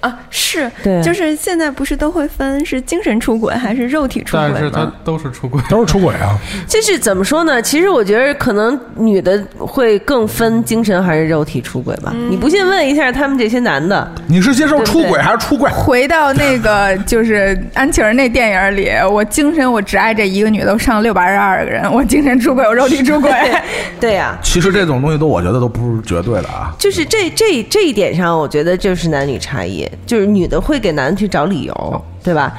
[0.02, 6.36] 啊，是，对，就是现在不是都会分是精神出轨还是肉体出轨但是它都是出轨，都是出轨啊。
[6.66, 7.62] 就是怎么说呢？
[7.62, 12.12] 其实我觉得可能女的会更分精神还是肉体出轨吧。
[12.28, 15.70] 你不信问一下他们这些男的，你是接受出轨还是出轨？
[15.70, 23.30] 回到那个 就是安琪儿那电影里，我精神我只爱这一个女的，我上了六百二十二个人，我精神出轨，我肉体出轨。
[24.00, 26.74] 对呀，其实这种东西都我觉得都不是绝对的啊。
[26.76, 29.88] 就是这这这一点上，我觉得就是男女差异。
[30.06, 32.52] 就是女的会给男的去找理由，对吧？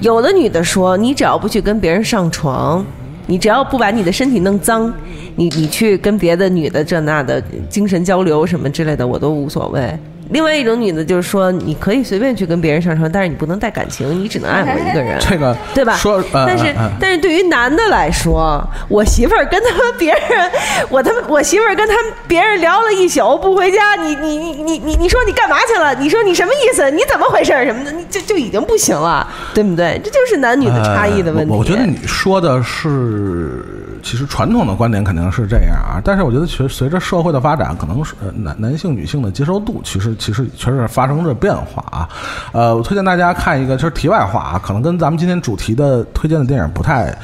[0.00, 2.84] 有的女的说，你只要不去跟别人上床，
[3.26, 4.92] 你只要不把你的身体弄脏，
[5.36, 9.96] 你你去跟别的女的这那的精神交流什么之类的，我都无所谓。
[10.30, 15.18] 另外一种女的，就是说，你可以随便去跟别人上床，但是你不能带感情，你只能爱我 一个人。
[15.20, 15.94] 这个对吧？
[15.96, 20.50] 说，但是但是对于男的来说，我媳妇儿跟他们别人，
[20.88, 25.94] 我他妈我媳妇儿跟他们别人聊了一宿不回家，你你你你你你说你干嘛去了？
[25.96, 26.90] 你说你什么意思？
[26.90, 27.52] 你怎么回事？
[27.64, 27.92] 什么的？
[27.92, 30.00] 你就就已经不行了，对不对？
[30.02, 31.52] 这就是男女的差异的问题。
[31.54, 33.64] 我觉得你说的是，
[34.04, 40.14] 其实传统的观点肯定是这样啊，但是我觉得，其实随着社会的发展，可能是男男性女性的接受度，其实。
[40.16, 42.08] 其实确实发生着变化啊，
[42.52, 47.16] 呃，我推荐大家看一个，就是题外话啊，可能跟咱们今天主题的推荐的电影不太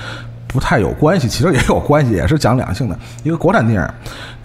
[0.52, 3.88] 不太有关系，其实也有关系，也是讲两性的一个国产电影，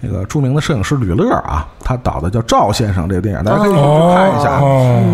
[0.00, 4.60] 那个著名的摄影师吕乐啊，他导的叫《赵先生》这个电影，大家可以去看一下。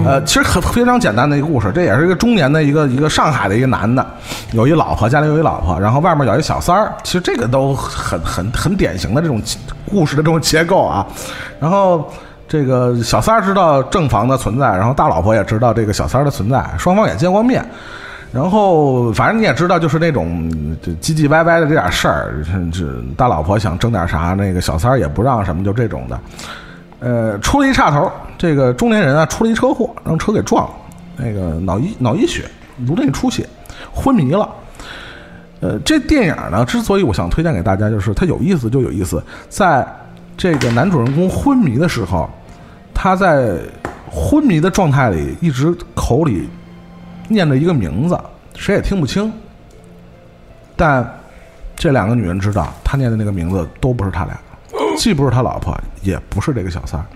[0.05, 4.07] 呃，其实很非常简单的一个故事，这也是一个中年的一个一个上海的一个男的，
[4.53, 9.43] 有一老婆，家里有一老婆，然后外面有一小三儿，其实这个都很很很典型的这种
[9.89, 11.07] 故事的这种结构啊，
[11.59, 12.09] 然后。
[12.49, 17.65] 这个小三儿知道正房的存在，然后大老婆也知道这个小三儿的存在，双方也见过面，
[18.33, 26.21] 然后反正你也知道，就是那种就唧唧歪歪的这点事儿，这大老婆想争点啥，那个小三儿也不让什么，就这种的。
[27.01, 30.71] 呃，出了一岔头，这个中年人啊出了一车祸，让车给撞了，
[31.17, 32.45] 那个脑溢脑溢血，
[32.87, 33.47] 颅内出血，
[33.93, 34.49] 昏迷了。
[35.61, 39.87] 呃，这电影呢，之所以我想推荐给大家，就是它有意思就有意思，在
[40.37, 42.31] 这个男主人公昏迷的时候，
[42.95, 43.59] 他在
[44.11, 46.49] 昏迷的状态里一直口里
[47.33, 48.19] 念着一个名字，
[48.55, 49.33] 谁也听不清。
[50.77, 51.05] 但
[51.75, 54.39] 这两个女人知道，他念的那个名字都不是他俩，
[54.97, 57.07] 既不是他老婆，也不是这个小三儿。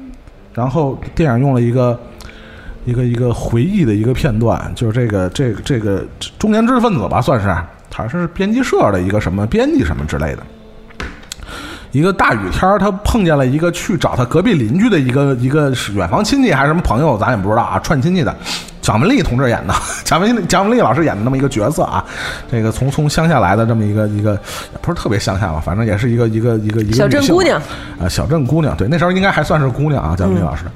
[0.53, 2.01] 然后电影用了一个
[2.85, 6.05] 一个一个回忆的一个片段，就是这个这个这个
[6.39, 7.55] 中年知识分子吧，算是。
[7.89, 10.43] 他是编辑社的一个什么编辑什么之类的，
[11.93, 18.37] 一个大雨天儿，他碰见了一个去找他隔壁邻居的一个一个是远房亲戚还是什么朋友，咱也不知道啊，串亲戚的。
[18.87, 19.75] 蒋雯丽同志演的，
[20.05, 22.05] 蒋雯蒋雯丽老师演的那么一个角色啊，
[22.49, 24.39] 这个从从乡下来的这么一个一个，
[24.81, 27.61] 不是特别乡下吧，反正也是一个一个一个一个小镇姑娘
[28.01, 30.67] 啊，小镇姑娘，对，那时候应该还算是姑娘啊，蒋雯丽老师。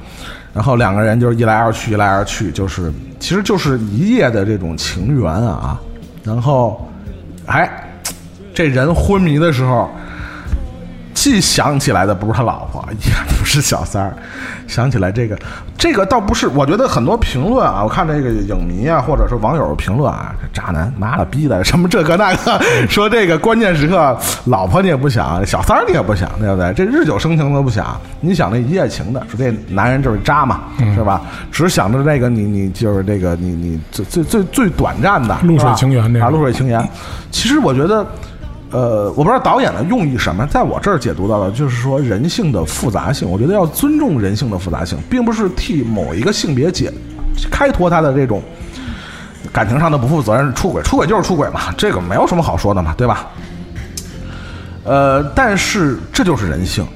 [0.53, 5.81] 然后两个人就是一来二去，一来二去，就是其实就是一夜的这种情缘啊，
[6.25, 6.85] 然后。
[7.47, 7.69] 哎，
[8.55, 9.91] 这人昏迷的时候，
[11.21, 14.16] 既想起来的不是他老婆，也不是小三儿，
[14.66, 15.39] 想起来这个，
[15.77, 16.49] 这个倒不是。
[16.49, 22.59] 我觉得很多评论啊，我看这个影迷啊，或者说网友评论啊，这渣男妈了逼的，什么这个那个，
[22.89, 26.73] 说这个关键时刻，老婆你也不想，小三儿你也不想，对不对？
[26.73, 30.61] 这日久生情都不想，你想那一夜情的，说这男人就是渣嘛，
[30.95, 31.21] 是吧？
[31.53, 36.83] 只想着那个你你就是这个你你最最最最短暂的露水情缘，啊，露水情缘。
[37.31, 38.07] 其实我觉得，
[38.73, 43.29] 呃，我不知道导演的用意什么，在我这儿解读到的，就是说人性的复杂性。
[43.29, 46.93] 我觉得要尊重人性的复杂性，并不是替某一个性别解
[47.51, 48.41] 开脱他的这种
[49.53, 50.81] 感情上的不负责任、出轨。
[50.83, 53.29] 出轨就是出轨嘛，这个没有什么好说的嘛，对吧？
[54.85, 56.87] 呃，但是这就是人性。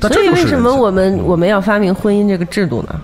[0.00, 3.00] 所以为什么我们我们要发明婚姻这个制度呢？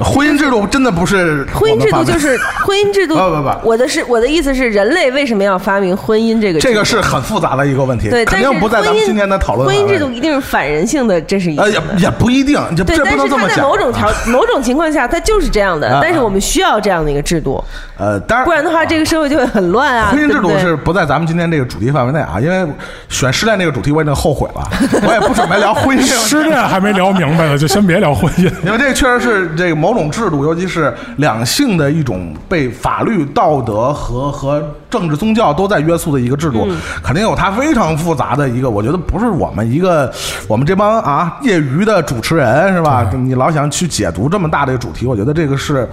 [0.00, 2.36] 婚姻制度真的不是婚姻制度，就是
[2.66, 3.14] 婚姻制度。
[3.14, 6.58] 不不不，我的是我的意思是，人类为什么要发明婚姻这个？
[6.58, 9.66] 这个是很复杂的一个问题，对，肯定不在咱们今天的讨论。
[9.68, 11.58] 婚姻制度一定是反人性的，这是一。
[11.58, 13.56] 呃，也也不一定，这不能这么讲。
[13.56, 15.98] 在某种条 某种情况下，它就是这样的。
[16.02, 17.62] 但是我们需要这样的一个制度。
[17.98, 20.10] 呃，当然，不然的话，这个社会就会很乱啊。
[20.10, 22.66] 婚姻制度是不在咱们今天这个主题范围内啊，因为
[23.08, 24.68] 选失恋这个主题我已经后悔了，
[25.06, 26.02] 我也不准备聊婚姻。
[26.32, 30.62] 失恋还没聊明白呢，就先别聊婚姻，因为这个确实是这个某种制度，尤其。
[30.72, 36.66] 是两性的一种被法律、道德和和政治、宗教都在约束的一个制度，
[37.02, 38.70] 肯定有它非常复杂的一个。
[38.70, 40.10] 我觉得不是我们一个
[40.48, 43.10] 我们这帮啊业余的主持人是吧？
[43.12, 45.86] 你老想去解读这么大的一个主题，我觉得这个是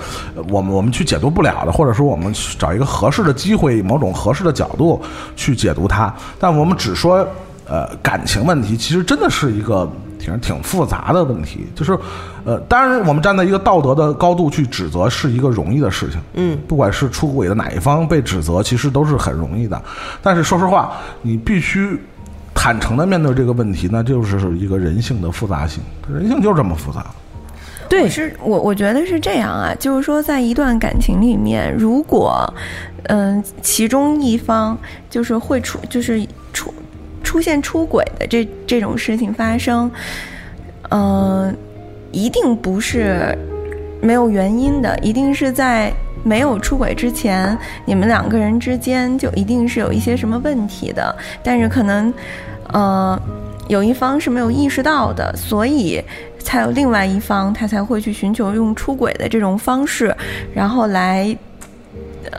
[0.48, 5.02] 我们我们去解读不了的，或者说我们去找一个合适的机会，某种合适的角度
[5.36, 6.14] 去解读它。
[6.40, 7.28] 但我们只说
[7.68, 9.92] 呃感情问题，其实真的是一个。
[10.20, 11.98] 挺挺复杂的问题，就是，
[12.44, 19.82] 呃，当然我们站在一个道德的高度去指责是一个容易的事情，嗯，不管是出轨的哪一方被指责，其实都是很容易的。
[20.22, 20.92] 但是说实话，
[21.22, 21.98] 你必须
[22.54, 25.82] 坦诚的面对这个问题，那就是一个人性的复杂性，
[26.14, 27.06] 人性就是这么复杂。
[27.88, 32.54] 对，是我我觉得是这样啊，就是说在一段感情里面，如果，
[33.06, 34.78] 嗯，其中一方
[35.10, 36.24] 就是会出，就是
[37.24, 37.40] 出。
[37.40, 39.90] 现出轨的这这种事情发生，
[40.92, 41.56] 嗯，
[42.12, 43.34] 一定不是
[44.02, 45.90] 没有原因的，一定是在
[46.22, 51.16] 没有出轨之前，你们两个人之间就一定是有一些什么问题的。
[51.42, 52.14] 但是可能，
[52.74, 53.18] 呃，
[53.70, 56.04] 有一方是没有意识到的，所以
[56.40, 60.14] 才有另外一方他才会去寻求用出轨的这种方式，
[60.54, 61.36] 然后来，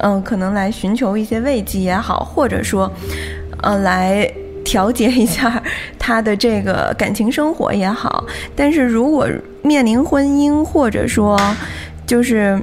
[0.02, 2.92] 嗯，可能来寻求一些慰藉也好，或者说，
[3.62, 4.30] 呃，来。
[4.64, 5.62] 调节一下
[5.98, 9.28] 他的这个感情生活也好，但是如果
[9.62, 11.38] 面临婚姻，或者说
[12.06, 12.60] 就是，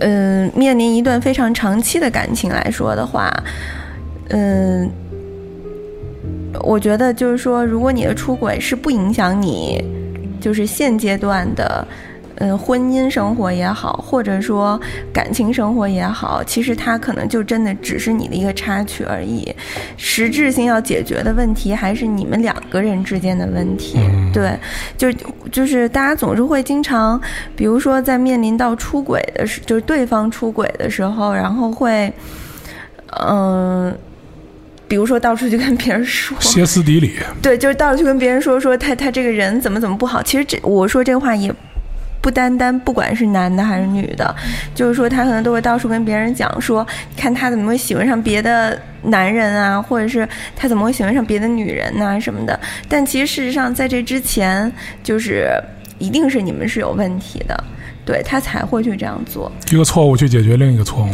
[0.00, 3.32] 嗯，面临一段非常长期的感情来说的话，
[4.28, 4.90] 嗯，
[6.62, 9.82] 我觉得就是说，如果你的出轨是不影响你，
[10.40, 11.86] 就是现阶段的。
[12.38, 14.80] 嗯，婚姻生活也好，或者说
[15.12, 19.54] 感情生活也好，其实它可能就真的只是你的一个插曲而已。
[19.96, 23.98] 实质性要解决的问题还是你们两个人之间的问题。
[24.32, 24.58] 对，
[24.98, 25.12] 就
[25.52, 27.20] 就是大家总是会经常，
[27.54, 32.12] 比如说在面临到出轨的时，就是对方出轨的时候，然后会，
[33.28, 33.96] 嗯，
[34.88, 37.12] 比如说到处去跟别人说歇斯底里。
[37.40, 40.20] 对，就是到处去跟别人说说他他这个人怎么怎么不好。
[40.20, 41.54] 其实这我说这话也。
[42.24, 44.34] 不单单不管是男的还是女的，
[44.74, 52.58] 就是说他可能都会到处跟别人讲说，看他怎么会喜欢上别的男人啊，或者是他怎么会喜欢上别的女人呐、什么的。
[52.88, 54.72] 但其实事实上，在这之前，
[55.02, 55.50] 就是
[55.98, 57.62] 一定是你们是有问题的，
[58.06, 59.52] 对他才会去这样做。
[59.70, 61.10] 一个错误去解决另一个错误。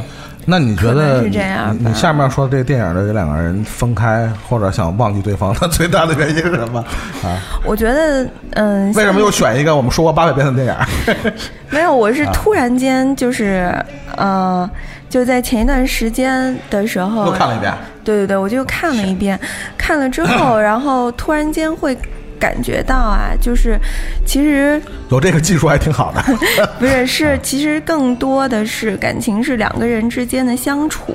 [0.47, 6.81] 那你觉得是这样你你下面说的这个电影的这两个人分开或者想忘记对方他最大的原因是什么
[7.23, 7.39] 啊？
[7.65, 11.33] 我觉得，嗯，为什么又选一个我们说过八百遍的电影？
[11.71, 13.73] 没有，我是啊突然间就是，
[14.17, 14.69] 呃，
[15.09, 17.73] 就在前一段时间的时候，又看了一遍。
[18.03, 19.39] 对对对，我就看了一遍，
[19.77, 21.97] 看了之后， 然后突然间会
[22.41, 23.79] 感觉到啊，就是
[24.25, 26.21] 其实有这个技术还挺好的。
[26.81, 31.15] 不是，是其实更多的是感情是两个人之间的相处，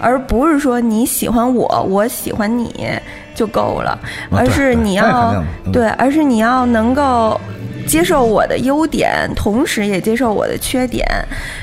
[0.00, 2.90] 而不是说你喜欢我，我喜欢你
[3.34, 3.98] 就够了，
[4.30, 5.42] 而是你要
[5.72, 7.40] 对，而是你要能够
[7.86, 11.06] 接受我的优点，同时也接受我的缺点，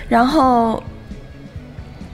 [0.08, 0.82] 然后。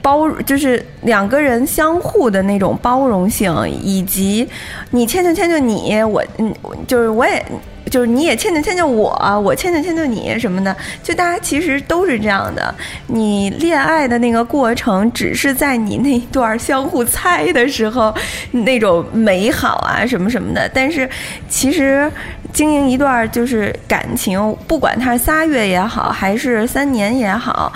[0.02, 4.46] 包就是两个人相互的那种包容性，以及
[4.90, 6.52] 你迁就迁就你，我嗯，
[6.86, 7.42] 就是我也
[7.88, 12.74] 就是你也迁就迁就我，我迁就迁就你什么的，就大家其实都是这样的。
[13.06, 18.14] 你恋爱的那个过程，只是在你那段相互猜的时候
[18.50, 21.08] 那种美好啊什么什么的，但是
[21.48, 22.10] 其实
[22.52, 27.72] 经营一段就是感情，不管它是仨月也好，还是三年也好。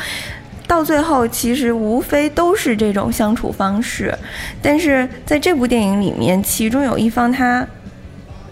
[0.66, 4.12] 到最后，其实无非都是这种相处方式，
[4.60, 7.64] 但是在这部电影里面，其中有一方他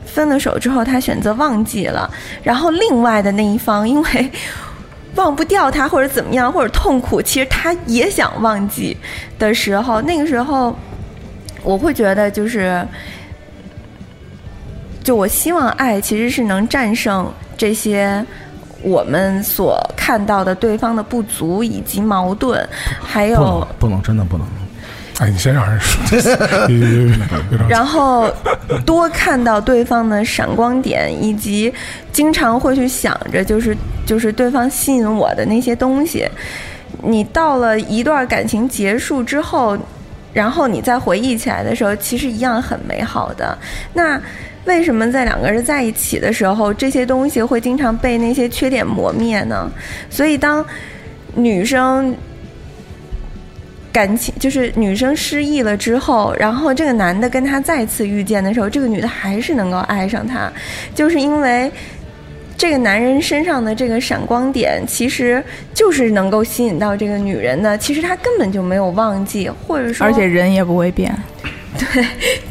[0.07, 2.09] 分了手之后，他选择忘记了，
[2.43, 4.31] 然后另外的那一方因为
[5.17, 8.97] 忘不掉他或者怎么样或者痛苦，其实他也想忘记
[9.37, 10.77] 的时候，那个时候
[11.65, 12.87] 我会觉得就是，
[15.03, 18.25] 就我希望爱其实是能战胜这些。
[18.85, 22.65] 我们所看到的对方的不足以及矛盾，
[23.03, 24.47] 还不有能不能，真的不能。
[25.21, 26.37] 哎，你先让人说，
[27.69, 28.29] 然后
[28.85, 31.73] 多看到对方的闪光点，以及
[32.13, 36.29] 经常会去想着，就是就是对方吸引我的那些东西。
[37.01, 39.79] 你到了一段感情结束之后，
[40.33, 43.57] 然后你再回忆起来的时候，其实一样很美好的。
[43.93, 44.21] 那
[44.65, 49.71] 为什么在两个人在一起的时候，这些东西会经常被那些缺点磨灭呢？
[50.09, 50.65] 所以当
[51.35, 52.15] 女生
[53.93, 60.51] 感情就是女生失忆了之后，然后这个男的跟她再次遇见的时候，这个女的还是能够爱上他，
[60.95, 61.71] 就是因为
[62.57, 65.43] 这个男人身上的这个闪光点，其实
[65.75, 67.77] 就是能够吸引到这个女人的。
[67.77, 71.15] 其实他根本就没有忘记，或者说，而且人也不会变。
[71.79, 72.07] 对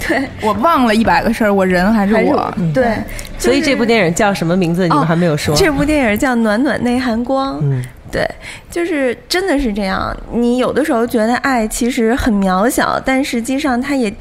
[0.07, 2.53] 对，我忘了一百个事儿，我人还是我。
[2.73, 2.97] 对，
[3.37, 4.87] 所以这部电影叫什么名字？
[4.87, 5.55] 你们还没有说。
[5.55, 7.55] 这部电影叫《暖暖内含光》。
[7.61, 8.27] 嗯，对，
[8.69, 10.15] 就是真的是这样。
[10.31, 14.13] 你有的时候觉得爱其实很渺小，但实际上它也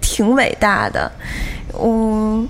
[0.00, 1.10] 挺伟大的。
[1.82, 2.46] 嗯，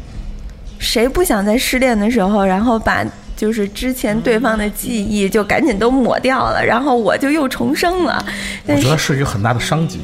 [0.79, 3.05] 谁不想在失恋的时候，然后把
[3.37, 8.25] 就是之前对方的记忆就赶紧都抹掉了，然后我就又重生了。
[8.67, 10.01] 我觉得是一个很大的商机，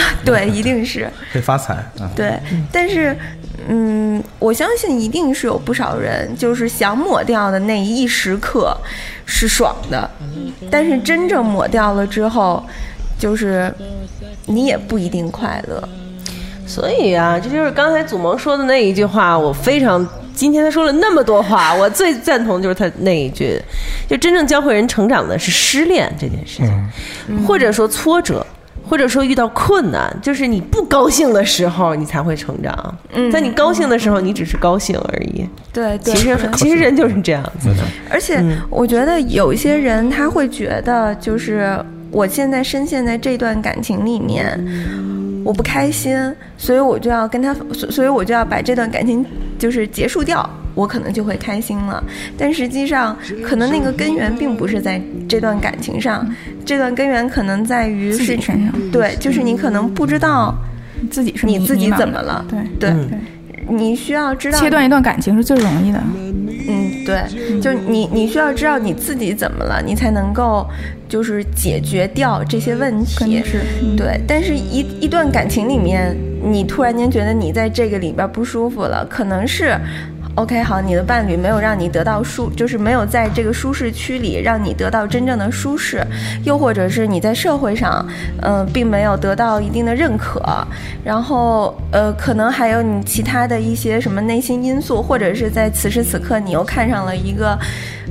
[0.24, 1.10] 对，一定是。
[1.32, 2.10] 可以发财啊。
[2.14, 2.38] 对，
[2.70, 3.16] 但是，
[3.68, 8.76] 嗯，我相信一定是有不少人就是想抹掉的那一时刻
[9.24, 10.10] 是爽的，
[10.70, 12.64] 但是真正抹掉了之后，
[13.18, 13.72] 就是
[14.46, 15.88] 你也不一定快乐。
[16.66, 20.06] 所以啊，这就是刚才祖萌说的那一句话，我非常。
[20.34, 23.60] 今天他说了那么多话，我最赞同就是他那一句，
[24.08, 26.90] 就真正教会人成长的是失恋这件事情，
[27.28, 28.44] 嗯或者说挫折，
[28.92, 32.94] 或者说遇到困难，就是你不高兴的时候，你才会成长。
[33.14, 35.48] 嗯在你高兴的时候，你只是高兴而已。
[35.72, 37.76] 对对，其实其实人就是这样子的。
[38.10, 44.62] 而且我觉得有一些人他会觉得，就是我现在深陷在这段感情里面，
[45.44, 46.16] 我不开心，
[46.56, 49.24] 所以我就要跟他，所所以我就要把这段感情
[49.58, 52.02] 就是结束掉，我可能就会开心了。
[52.38, 56.26] 但实际上，可能那个根源并不是在这段感情上，
[56.64, 58.56] 这段根源可能在于是身上
[58.90, 60.54] 对，就是你可能不知道
[61.10, 63.20] 自己是你自己怎么了，对对，嗯
[63.68, 66.02] 你需要知道切断一段感情是最容易的。
[66.68, 70.66] 嗯，对，就是你你需要知道你自己怎么了，你才能够
[71.08, 73.42] 就是解决掉这些问题。
[73.96, 79.76] 对，但是一一段感情里面，你突然间觉得你在这个里边不舒服了，可能是
[80.34, 86.02] OK，好，你的伴侣没有让你得到舒，就是没有在这个舒适区里让你得到真正的舒适，
[86.44, 88.06] 又或者是你在社会上，
[88.40, 90.42] 嗯、并没有得到一定的认可，
[91.04, 97.58] 然后呃，可能还有你其他的一些什么内心因素，或者是在此时此刻你又看上了一个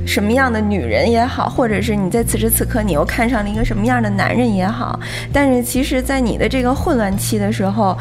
[0.06, 5.00] 什么样的女人也好，或者是你在此时此刻你又看上了一个什么样的男人也好，
[5.34, 7.98] 但是其实，在你的这个混乱期的时候。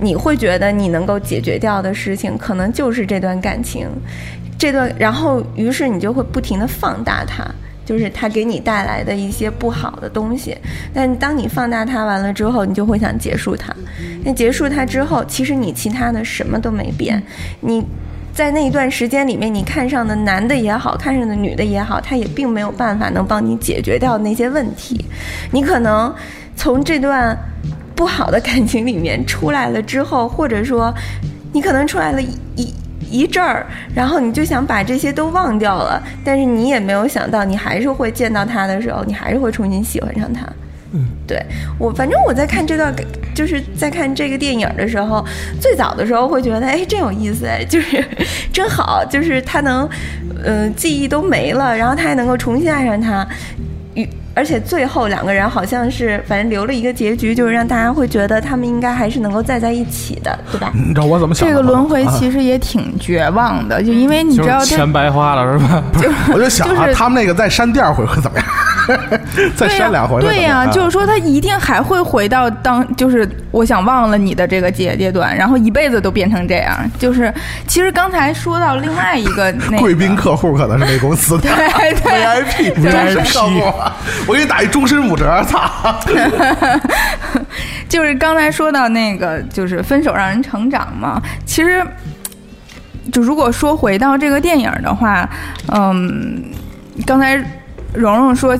[0.00, 3.88] 你会觉得你能够解决掉的事情，可能就是这段感情，
[4.58, 7.44] 这段，然后于是你就会不停的放大它，
[7.84, 10.56] 就是它给你带来的一些不好的东西。
[10.92, 13.74] 但当你放大它完了之后，你就会想结束它。
[14.24, 17.22] 那结束它之后，其实你其他的什么都没变，
[17.60, 17.84] 你。
[18.36, 25.02] 在那一段时间里面，你看上的男的也好看上的女的也好，他也并没有办法能帮你解决掉那些问题。
[25.50, 26.14] 你可能
[26.54, 27.34] 从这段
[27.96, 30.94] 不好的感情里面出来了之后，或者说
[31.52, 32.74] 你可能出来了一一
[33.10, 40.46] 一阵儿，然后你就想把这些都忘掉了，但是你也没有想到，你还是会见到他的时候，你还是会重新喜欢上他。
[40.92, 41.44] 嗯，对
[41.78, 42.94] 我，反正我在看这段，
[43.34, 45.24] 就是在看这个电影的时候，
[45.60, 48.04] 最早的时候会觉得，哎，真有意思，哎，就是
[48.52, 49.88] 真好，就是他能，
[50.44, 53.26] 呃，记忆都没了，然后他还能够重新爱上他，
[53.94, 60.70] 与而且最后两个人好像是，反正留了一个结局，就是让大家会觉得他们应该还是能够再在一起的，对吧？
[60.74, 61.48] 你知道我怎么想？
[61.48, 65.82] 这个轮回啊其实也挺绝望的，就因为你知道钱白花了是吧？
[66.34, 68.46] 我就想啊，就是他们那个再删第二回会怎么样？
[69.56, 76.88] 再对呀删两回会怎么对，呀、就是说他一定还会回到当，就是我想忘了你的这个阶阶段，然后一辈子都变成这样。
[76.98, 77.32] 就是
[77.66, 85.70] 其实刚才说到另外一个那个贵宾客户可能是那公司的对对 VIP 对终身客户，我给你打一终身五折，操！
[87.88, 91.22] 就是刚才说到那个，就是分手让人成长嘛。
[91.44, 91.80] 其实，
[93.12, 95.28] 就如果说回到这个电影的话，
[95.72, 96.42] 嗯，
[97.06, 97.36] 刚才
[97.94, 98.58] 蓉蓉说，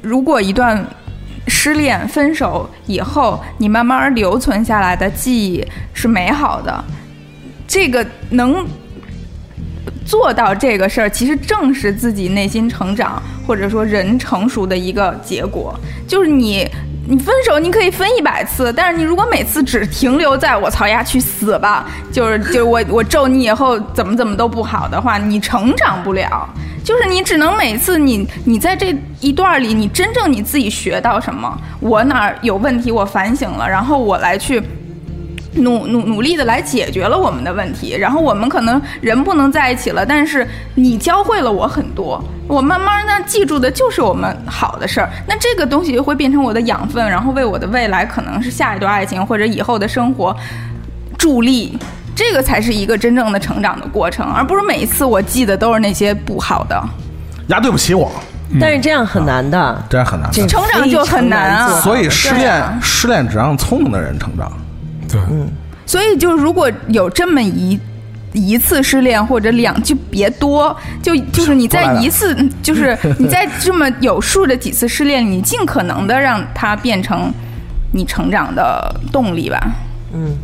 [0.00, 0.86] 如果一段
[1.48, 6.84] 失恋分手以后，你慢慢留存下来的记忆是美好的，
[7.66, 8.64] 这个能。
[10.08, 15.78] 做到这个事儿，其实正是自己内心成长或者说人成熟的一个结果。
[16.06, 16.66] 就是你，
[17.06, 26.48] 你分手你可以分一百次，但是你如果每次只停留在我操呀去死吧，就是就我我咒你以后怎么怎么都不好的话，你成长不了。
[26.82, 34.62] 就是你只能每次你你在这一段里，你真正你自己学到什么，我哪儿有问题，我反省了，然后我来去。
[35.58, 50.34] 努努努力的来解决了我们的问题，然后我们可能人不能在一起了，但是你教会了我很多，我慢慢的记住的就是我们好的事儿，那这个东西会变成我的养分，然后为我的未来可能是下一段爱情或者以后的生活
[51.16, 51.78] 助力，
[52.14, 56.82] 这个才是一个真正的成长的过程，而不是每一次我记得都是那些不好的，
[57.48, 58.10] 呀，对不起我，
[58.60, 60.30] 但是这样很难的，这样很难。
[60.30, 64.50] 的成长就很难啊所以失恋啊，失恋只让聪明的人成长。
[65.10, 65.20] 对，
[65.86, 67.78] 所以就如果有这么一
[68.32, 77.32] 一次失恋或者两，就别多，就就是你在一次，就是你在这么有数的几次失恋，你尽可能的让它变成
[77.92, 79.58] 你成长的动力吧。
[80.12, 80.36] 嗯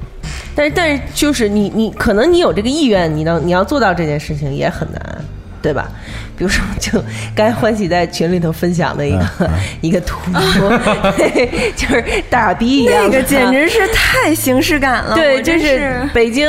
[0.56, 5.24] 但是但是就是你你可能你有这个意愿，你能你要做到这件事情也很难，
[5.60, 5.90] 对吧？
[6.36, 6.92] 比如说，就
[7.34, 9.50] 刚才欢喜在群里头分享的一个、
[9.82, 10.18] 一个图，
[11.76, 16.48] 就是大傻逼一样的，那个简直是太形式感了，对，我真就是是北京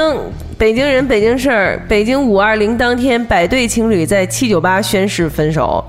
[0.57, 5.83] 北京人北京事儿，北京五二零当天，百对情侣在七九八宣誓分手。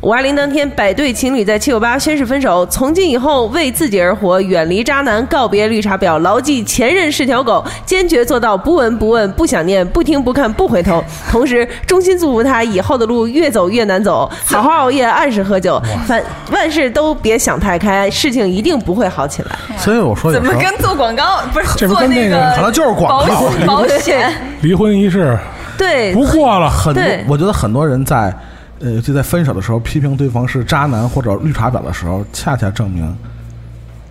[0.00, 11.04] 五二零当天，百对情侣在七九八宣誓分手，从今以后为自己而活，远离渣男，告别绿茶婊，牢记前任是条狗，坚决做到不闻不问、不想念、不听不看、不回头。
[11.30, 19.50] 同时，衷心祝福他以后的路越走越难走， 好好熬夜，按时喝酒，反万事都别想太开，事情一定不会好起来。
[19.78, 24.32] 所以我说怎么跟做广告不是这不做跟那个个可能就是广告保 保险？
[24.62, 25.38] 离婚仪式
[25.78, 28.34] 对，不过了，很多，我觉得很多人在
[28.80, 33.14] 呃就在分手的时候批评对方是渣男或者绿茶婊的时候，恰恰证明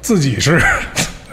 [0.01, 0.61] 自己是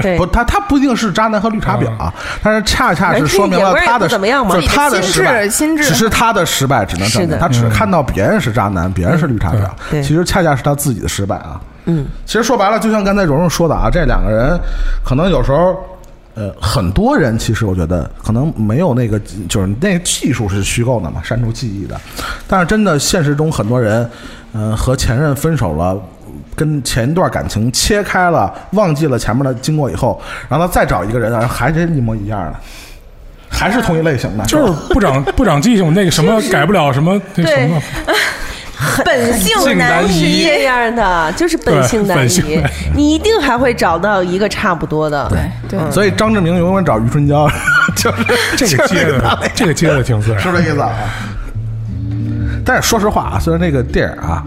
[0.01, 2.13] 对不，他他不一定是渣男和绿茶婊啊，
[2.43, 4.17] 但是恰恰是说明了他的就
[4.61, 11.61] 是他的失败，心智只是他的失败只能证明他只看到别人是渣男，别人是绿茶婊，其实恰恰是他自己的失败啊。
[11.85, 14.59] 嗯，其实说白了，就像刚才蓉蓉说的啊，这两个人
[15.05, 15.77] 可能有时候。
[16.35, 19.21] 呃，很多人其实我觉得可能没有那个，
[19.51, 22.01] 就是那个技术是虚构的嘛，删除记忆的。
[22.49, 24.11] 但是真的现实中很多人，
[24.55, 25.95] 嗯、和前任分手了，
[26.55, 32.55] 跟前一段感情切开了，忘记了前面的经过以后，然后他再找一个人，然后还是一模一样的，
[33.49, 37.81] 还是同一类型的，就是不长不长记性，那个什么改不了什么那什么。
[39.05, 42.61] 本性难移这样的，就是本性难移，
[42.97, 45.29] 你一定还会找到一个差不多的。
[45.29, 45.79] 对。
[45.79, 47.49] 对，所以张志明永远找余春娇，
[47.95, 48.25] 就是
[48.59, 50.91] 这个接的，这个接的挺自然，是这意思啊。
[52.65, 54.43] 但是说实话啊，虽然那个电影啊，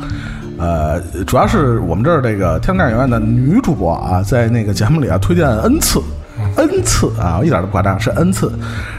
[0.57, 6.01] 呃，主要是我们这儿这个天电影院的女主播啊，在那个节目里啊推荐 n 次
[6.55, 8.51] ，n 次啊，一点都不夸张，是 n 次。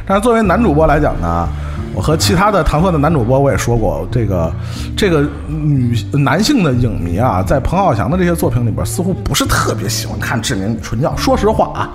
[0.06, 1.48] 但是作为男主播来讲呢。
[1.96, 4.52] 我和其他的糖蒜的男主播我也说过，这个
[4.94, 11.08] 这个女男性的影迷啊，在彭浩翔的这些作品里边，似乎不是特别喜欢看《志明与春娇》。
[11.16, 11.88] 说实话啊，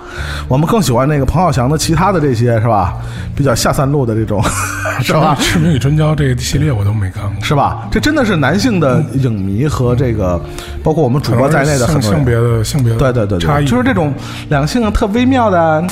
[0.48, 2.94] 我们更喜欢那个彭浩翔的其他的这些是吧？
[3.36, 4.42] 比较下三路的这种，
[5.02, 5.36] 是吧？
[5.52, 7.86] 《志明与春娇》这个系列我都没看过，是吧？
[7.88, 10.40] 这真的是男性的影迷和这个
[10.82, 14.12] 包括我们主播在内的很多性别的性别的对对对差异，就是这种
[14.48, 15.84] 两性特微妙的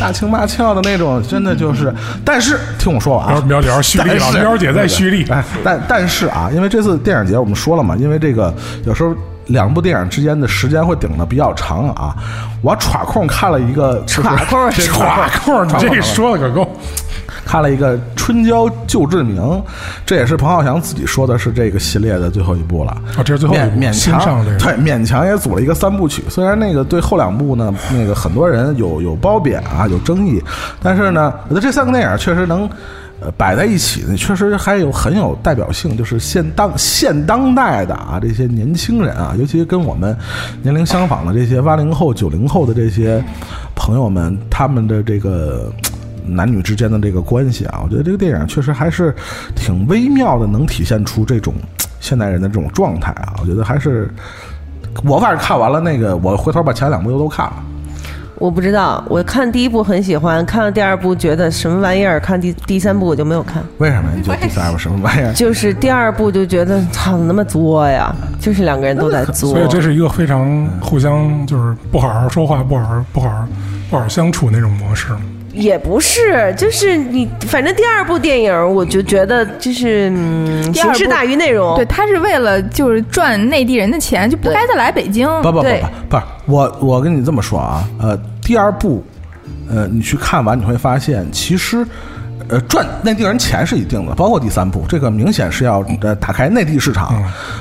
[0.00, 1.94] 大情骂俏的那种，真的就是。
[2.24, 3.44] 但是听我说啊。
[3.60, 5.26] 聊蓄力了，喵姐在蓄力。
[5.64, 8.54] 但但是啊，因为这次电影节我们说了嘛，因为这个
[8.84, 9.14] 有时候
[9.46, 12.14] 两部电影之间的时间会顶的比较长啊。
[12.62, 16.68] 我耍空看了一个 耍空耍空，你这说的可够。
[17.44, 19.40] 看了一个《春娇救志明》，
[20.04, 22.94] 这也是彭浩翔自己说的是这个系列的最后一部了。
[23.16, 26.22] 哦，这是最后勉勉强对勉强也组了一个三部曲。
[26.28, 30.42] 虽然那个对后两部呢，那个很多人有有褒贬啊，有争议，
[30.82, 32.68] 但是呢，我觉得这三个电影确实能。
[33.20, 40.16] 呃，摆在一起呢，确实还有很有代表性，就是现当现当代的啊，这些年轻人啊，尤其跟我们
[40.62, 43.20] 年龄相仿的这些八零后、九零后的这些
[43.74, 45.72] 朋友们，他们的这个
[46.24, 49.12] 男女之间的这个关系啊，我觉得这个电影确实还是
[49.56, 51.54] 挺微妙的，能体现出这种
[51.98, 53.34] 现代人的这种状态啊。
[53.40, 54.08] 我觉得还是
[55.04, 57.64] 我反正看完了那个，我回头把前两部又都看了。
[58.38, 63.62] 我不知道，我看第一部很喜欢，看了第二部觉得什么玩意儿，看第第三部我就没有看。
[63.78, 64.08] 为什么？
[64.14, 65.32] 你觉得第三部什么玩意儿？
[65.32, 69.50] 就是第二部就觉得操那么作呀，就是两个人都在作。
[69.50, 73.48] 所以这是一个非常互相就是不好好说话，不好好不好
[73.90, 75.08] 不好相处那种模式。
[75.58, 81.76] 也不是，就是你反正第二部电影我就觉得就是嗯，形式大于内容。
[81.76, 85.26] 对他是为了就是赚内地人的钱，就不该再来北京。
[85.42, 88.18] 不不不不，不是我我跟你这么说啊，呃。
[88.40, 89.04] 第二部，
[89.70, 91.86] 呃，你去看完你会发现，其实，
[92.48, 97.12] 呃，赚内地人钱是一定的，包括第三部，这个明显是要呃打开内地市场。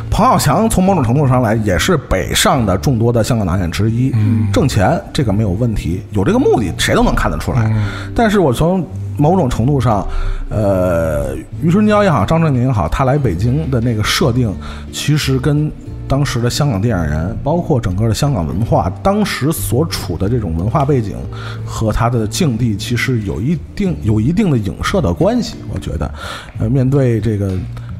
[0.09, 4.13] 彭浩翔从某种程度上来也是北上的众多的香港导演之一，
[4.53, 7.71] 挣钱这个没有问题，有这个目的谁都能看得出来。
[8.15, 8.85] 但是我从
[9.17, 10.07] 某种程度上，
[10.49, 14.53] 呃，余春娇也好，张正宁也好，他来北京的那个设定，
[14.91, 15.71] 其实跟。
[16.07, 21.17] 当时的香港电影人，包括整个的香港文化，当时所处的这种文化背景
[21.65, 25.55] 和他的境地，其实有一定有一定的影射的关系。
[25.73, 26.13] 我觉得，
[26.59, 27.57] 呃，面对这个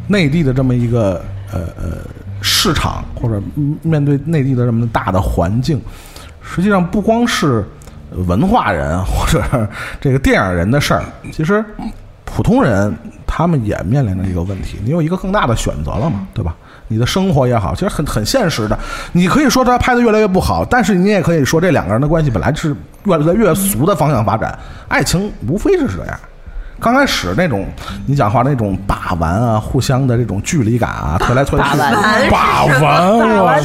[0.07, 1.97] 内地的这么一个呃呃
[2.41, 3.41] 市场，或者
[3.81, 5.81] 面对内地的这么大的环境，
[6.41, 7.65] 实际上不光是
[8.27, 9.67] 文化人或者
[9.99, 11.63] 这个电影人的事儿，其实
[12.23, 12.93] 普通人
[13.25, 16.55] 他们也面临着一个问题：你有一个更大的选择了嘛，对吧？
[16.87, 18.77] 你的生活也好，其实很很现实的。
[19.11, 22.75] 你可以说他拍的越来越不好，但是你也可以说这两个人的关系本来是
[23.05, 24.57] 越来越俗的方向发展。
[24.87, 26.19] 爱情无非是这样。
[26.79, 27.65] 刚开始那种
[28.05, 31.93] 你讲话那种把玩啊，互相的这种距离感啊，推来推去，把玩，
[32.29, 33.63] 把玩，把玩，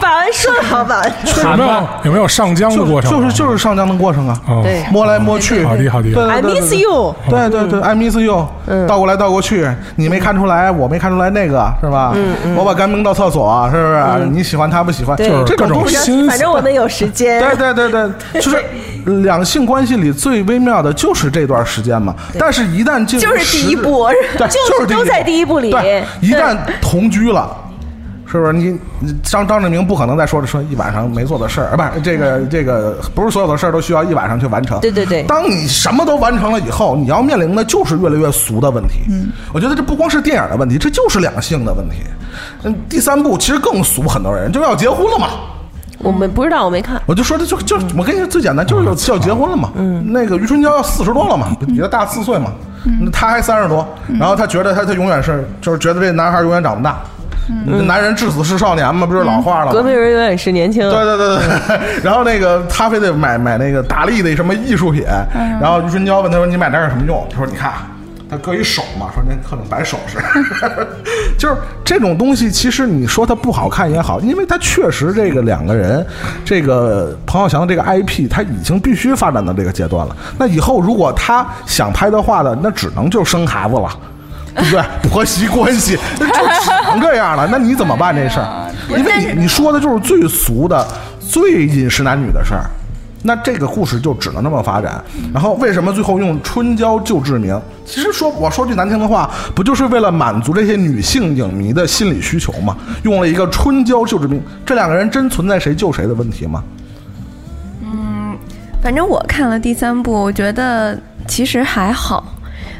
[0.00, 1.12] 把玩说的好玩。
[1.42, 3.10] 有没有有没有上浆的过程？
[3.10, 6.08] 就是就是上浆的过程啊，对，摸来摸去，好的好的。
[6.30, 8.48] I miss you，对对对，I miss you，
[8.86, 12.14] 倒过来倒过去，你没看出来，我没看出来那个是吧？
[12.56, 14.26] 我把干冰倒厕所，是不是？
[14.30, 15.16] 你喜欢他不喜欢？
[15.16, 17.40] 就是这种心反正我们有时间。
[17.40, 17.90] 对对对
[18.32, 18.64] 对，就是
[19.04, 22.14] 两性关系里最微妙的就是这段时间嘛。
[22.38, 24.06] 但是，一旦进就是第一步，
[24.38, 25.70] 就是都在第一步里。
[25.70, 27.56] 对，一旦同居了，
[28.26, 28.78] 是不是你
[29.22, 34.80] 张张志明不可能再说说一晚上没做的事儿，不是这个这个不是所有的事儿都需要一晚上去完成。
[34.80, 35.22] 对对对。
[35.24, 39.00] 当你什么都完成了以后，你要面临的就是越来越俗的问题。
[39.10, 41.96] 嗯，我觉得这不光是电影的问题，这就是两性的问题。
[42.62, 45.28] 嗯，第三部其实更俗，很多人就要结婚了嘛。
[46.02, 47.00] 我们不知道，我没看。
[47.06, 49.70] 我就说的就就我跟你说最简单，就是要要结婚了嘛。
[49.76, 50.04] 嗯。
[50.12, 52.50] 那个余春娇要四十多了嘛，比他大四岁嘛。
[53.12, 53.86] 他还三十多，
[54.18, 56.98] 然后他觉得他他永远是就是觉得这男孩永远长不大，
[57.86, 59.72] 男人至死是少年嘛，不是老话了吗？
[59.72, 60.82] 革命人永远是年轻。
[60.90, 61.80] 对对对对。
[62.02, 65.04] 然后那个他非得买买那个达利的什么艺术品，
[65.60, 67.70] 然后余春娇问他说：“你买那有什么用？”他说：“你看，
[68.32, 70.16] 他搁一手嘛，说那可能摆手势，
[71.36, 71.54] 就是
[71.84, 72.50] 这种东西。
[72.50, 76.02] 其实你说它不好看也好，因为它确实这个两个人，
[76.42, 80.16] 这个彭浩翔这个 IP，他已经必须发展到这个阶段了。
[80.38, 83.90] 那以后如果他想拍的话呢，那只能就生孩子了，
[84.54, 84.82] 对不对？
[85.10, 86.32] 婆媳关系就只
[86.88, 87.46] 能这样了。
[87.52, 88.70] 那你怎么办这事儿？
[88.96, 90.82] 因为你你说的就是最俗的、
[91.20, 92.64] 最饮食男女的事儿。
[93.22, 95.02] 那这个故事就只能那么发展。
[95.32, 97.60] 然后为什么最后用春娇救志明？
[97.84, 102.76] 其实说我说句难听的话，不就是为了满足这些女性影迷的心理需求吗？
[103.02, 106.62] 用了一个春娇救志明，这两个人真存在谁救谁的问题吗？
[107.82, 108.36] 嗯，
[108.82, 112.24] 反正我看了第三部，我觉得其实还好。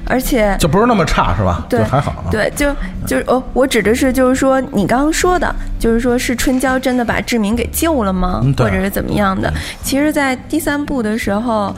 [0.07, 1.65] 而且就不是那么差，是吧？
[1.69, 2.25] 对，还好。
[2.31, 2.75] 对，就
[3.07, 8.43] 就是哦，我指的是，就是说你刚刚说的，就是说是春娇真的把志明给救了吗？
[8.59, 9.53] 或者是怎么样的？
[9.83, 11.75] 其实，在第三部的时候，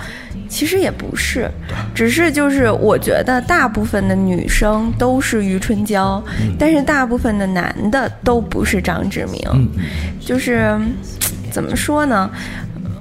[0.49, 1.51] 其实也不是，
[1.95, 6.23] 只是就是我觉得大部分的女生都是余春娇，
[6.59, 9.71] 但是大部分的男的都不是张志明。
[10.19, 10.75] 就是
[11.51, 12.31] 怎么说呢？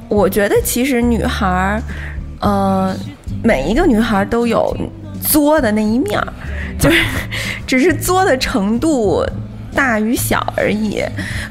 [0.09, 1.82] 我觉得其实女孩儿，
[2.41, 2.95] 呃，
[3.41, 4.76] 每一个女孩都有。
[5.24, 6.28] 作的那一面儿，
[6.78, 6.97] 就是
[7.65, 9.26] 只是作的程度
[9.74, 11.01] 大与小而已。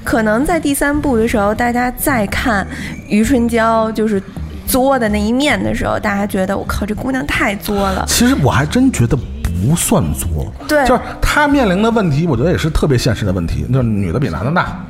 [0.04, 2.66] 可能在第三部的时候，大家再看
[3.08, 4.22] 余春娇就是
[4.66, 8.04] 作的那一面的时候，大家觉得我靠，这姑娘太作了。
[8.06, 14.84] 其实我还真觉得不算作，对，就是她面临的问题，我觉得也是特别现实的问题，就是女的比男的大，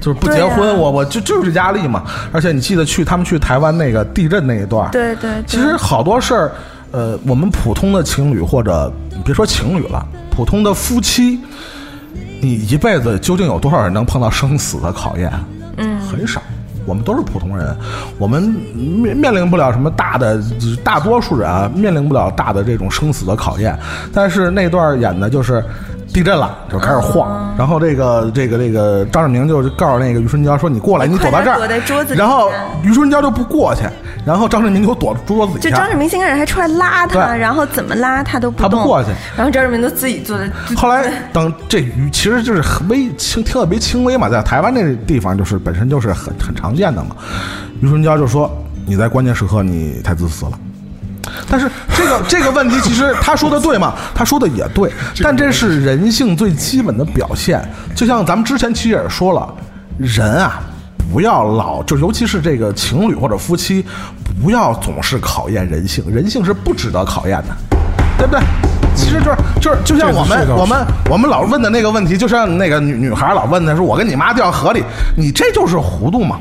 [0.00, 2.04] 就是不结婚，我我就就是压力嘛。
[2.32, 6.52] 而且你记得去他们去台湾那个地震那一段，对对，其实好多事儿。
[6.90, 8.92] 呃，我们普通的情侣或者
[9.24, 11.38] 别说情侣了，普通的夫妻，
[12.40, 15.30] 你一辈子究竟有多少人能碰到生死的考验？
[15.76, 16.40] 嗯，很少。
[16.86, 17.76] 我们都是普通人，
[18.18, 20.42] 我们面面临不了什么大的，
[20.82, 23.78] 大多数人啊，面临不了大的这种生死的考验。
[24.12, 25.62] 但是那段演的就是。
[26.10, 31.60] 地震了，就开始晃，然后这个这个这个张志明就告诉那个于春娇说：“你过来，你躲到这儿。”
[32.16, 32.50] 然后
[32.82, 33.82] 于春娇就不过去，
[34.24, 35.70] 然后张志明就躲桌子底下。
[35.70, 40.50] 就张志明先开始还出来拉他，然后怎么拉他都不他不过去，然后张志明都自己坐在。
[40.76, 47.16] 后来等这鱼其实就是微轻特别轻微嘛，在台湾那地方就是本身就是很很常见的嘛。
[47.80, 48.50] 于春娇就说
[48.86, 50.52] ：“你在关键时刻你太自私了。”
[51.48, 53.94] 但是这个这个问题，其实他说的对吗？
[54.14, 54.90] 他说的也对，
[55.22, 57.62] 但这是人性最基本的表现。
[57.94, 59.54] 就像咱们之前其实也说了，
[59.98, 60.60] 人啊，
[61.12, 63.84] 不要老就尤其是这个情侣或者夫妻，
[64.42, 67.56] 不要总是考验人性，人性是不值得考验的，
[68.18, 68.40] 对不对？
[68.94, 74.82] 其实就是就是就像我们我们我们老问的那个问题，就像那个女女孩老问的是，我跟你妈掉河里，
[75.16, 76.38] 你这就是糊涂嘛？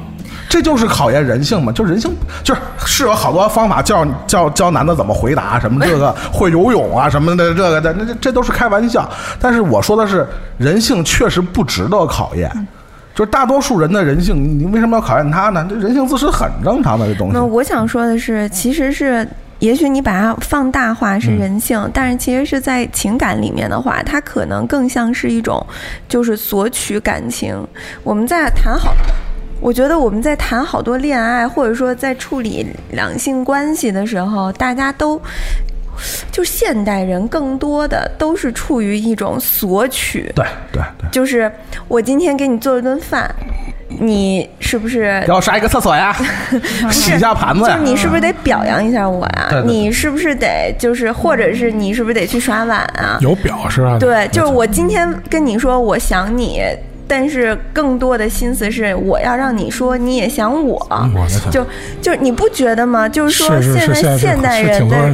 [0.50, 2.10] 这就是考验人性嘛，就人性
[2.42, 9.08] 就是是有好多方法教教教男的怎么回答什么这个 会游泳啊什么的这个的那这这都是开玩笑，
[9.40, 10.26] 但是我说的是
[10.58, 12.50] 人性确实不值得考验，
[13.18, 15.66] 就是大多数人的人性，你为什么要考验他呢？
[15.68, 17.34] 这人性自私很正常的这东西。
[17.34, 25.66] 那我想说的是，其实是也许你把它放大化是人性，但是其实是在情感里面的话，它可能更像是一种
[26.08, 27.58] 就是索取感情。
[28.04, 28.94] 我们在谈好。
[29.60, 35.20] 我觉得我们在谈好多恋爱，或者说在处理两性关系的时候，大家都
[36.32, 40.32] 就现代人更多的都是处于一种索取。
[40.36, 41.52] 对对对，就是
[41.88, 43.34] 我今天给你做了顿饭，
[44.00, 46.16] 你是不是要刷一个厕所呀？
[46.92, 47.78] 洗一下盘子呀？
[47.78, 49.64] 就你是不是得表扬一下我呀？
[49.66, 53.18] 你是不是得就是，或者是你是不是得去刷碗啊？
[53.22, 53.98] 有表示啊？
[54.00, 56.62] 对，就是我今天跟你说我想你。
[57.08, 60.80] 但是更多的心思是，我要让你说你也想我，
[61.50, 61.66] 就
[62.02, 63.08] 就你不觉得吗？
[63.08, 65.14] 就是说，现在现代人的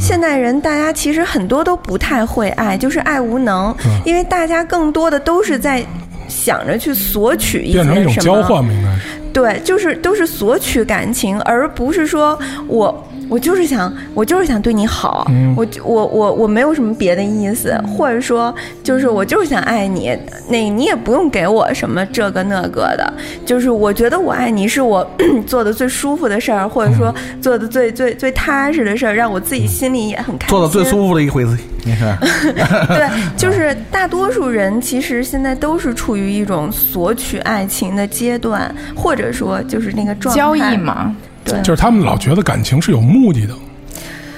[0.00, 3.74] 现代人，大家其实很多都不太会爱，就是爱无能，
[4.04, 5.84] 因为大家更多的都是在
[6.28, 9.02] 想着去索取一些什么，变成一种交换，应该是。
[9.32, 13.06] 对，就是都是索取感情，而不是说我。
[13.28, 20.16] 我就是想，我就是想对你好，我我我我没有什么别的意思，或者说就是我就是想爱你，
[20.48, 23.12] 那你也不用给我什么这个那个的，
[23.44, 25.08] 就是我觉得我爱你是我
[25.46, 30.56] 做的最舒服的事儿，或者说做的最最最踏实的事儿，让我自己心里也很开心。
[30.56, 32.14] 做的最舒服的一回事，你说？
[32.94, 41.14] 对， 就是大多数人其实现在都是处于一种索取爱情的阶段，或者说就是那个状态交易嘛。
[41.62, 43.54] 就是他们老觉得感情是有目的的，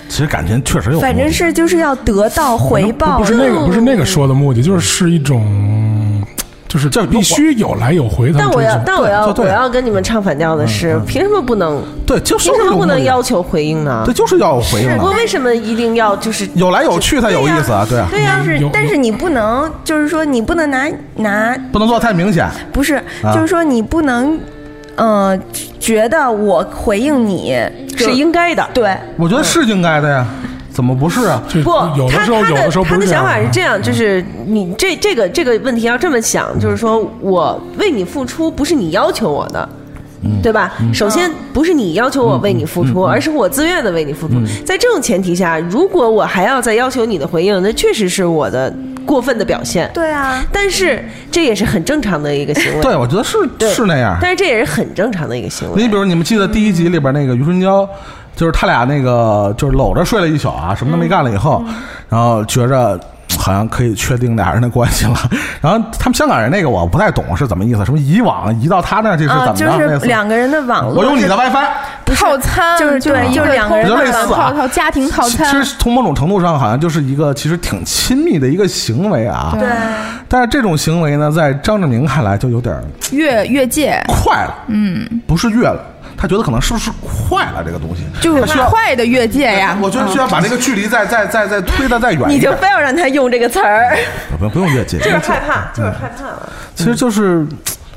[0.09, 3.19] 其实感情确实有，反正是就是要得到回报。
[3.19, 6.23] 不是那个，不是那个说的目的，就是是一种。
[6.69, 8.33] 就是这必须有来有回。
[8.37, 11.81] 但我要，但我要，我要跟你们唱反调的是，凭什么不能？
[12.05, 14.03] 对，就是凭什么不能要求回应呢？
[14.05, 17.87] 对，就是要回应的，我为什么一定要就是有来有去才有意思啊？
[17.89, 22.47] 对啊，对啊、是，但是你不能，就是说你不能拿拿，不能做太明显。
[22.73, 24.39] 不是，啊就是说你不能，
[24.97, 25.39] 呃，
[25.79, 27.57] 觉得我回应你
[27.97, 28.69] 是应该的？
[28.75, 30.27] 对，我觉得是应该的呀，
[30.71, 31.43] 怎么不是啊？
[31.65, 39.69] 不，他有的时候，他有的时候不他的想法是这样，就是你这这个这个问题要这么想，就是说我为你付出不是你要求我的。
[40.43, 40.73] 对吧？
[40.93, 44.35] 首先不是你要求我为你付出，而是我自愿的为你付出。
[44.65, 48.75] 在这种前提下，如果我还要再要求你的回应，那确实是我的
[49.07, 49.91] 过分的表现。
[49.95, 52.83] 对啊，但是这也是很正常的一个行为。
[52.83, 53.39] 对，我觉得是
[53.75, 54.19] 是那样。
[54.21, 55.81] 但是这也是很正常的一个行为。
[55.81, 57.89] 你比如你们记得第一集里边那个余春娇，
[58.35, 61.65] 就是他俩那个就是搂着睡了一宿啊，什么都没干了以后，
[62.11, 63.01] 然后觉着。
[63.47, 65.15] 好像可以确定俩人的关系了，
[65.63, 69.79] 然后他们香港人那个我不太懂是怎么意思，什么移网移到他那儿去是怎啊，么着？
[69.79, 71.65] 就是两个人的网络，我用你的 WiFi，
[72.17, 75.47] 套餐就是对就是两个人的套套网套家庭套其餐。
[75.53, 79.55] 其，实从某种程度上好像就是一个其实挺亲密的一个行为啊。
[79.57, 79.69] 对，
[80.29, 82.75] 但是这种行为呢，在张志明看来就有点
[83.13, 85.81] 越越界，快了，嗯，不是越了，
[86.17, 88.57] 他觉得可能是不是快了这个东西，就是。
[88.69, 89.77] 快的越界呀。
[89.83, 92.31] 我觉得需要把这个距离再再再再推的再远一点。
[92.31, 93.97] 你就非要让他用这个词儿，
[94.39, 96.53] 不用不用越界，就是害怕，就是害怕了。
[96.75, 97.47] 其实就是，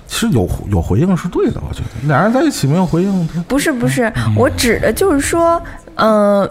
[0.08, 5.62] 其实有有回应是对的，我觉得俩人在一起没有回应，不是不是，嗯我指的就是说，
[5.96, 6.50] 嗯、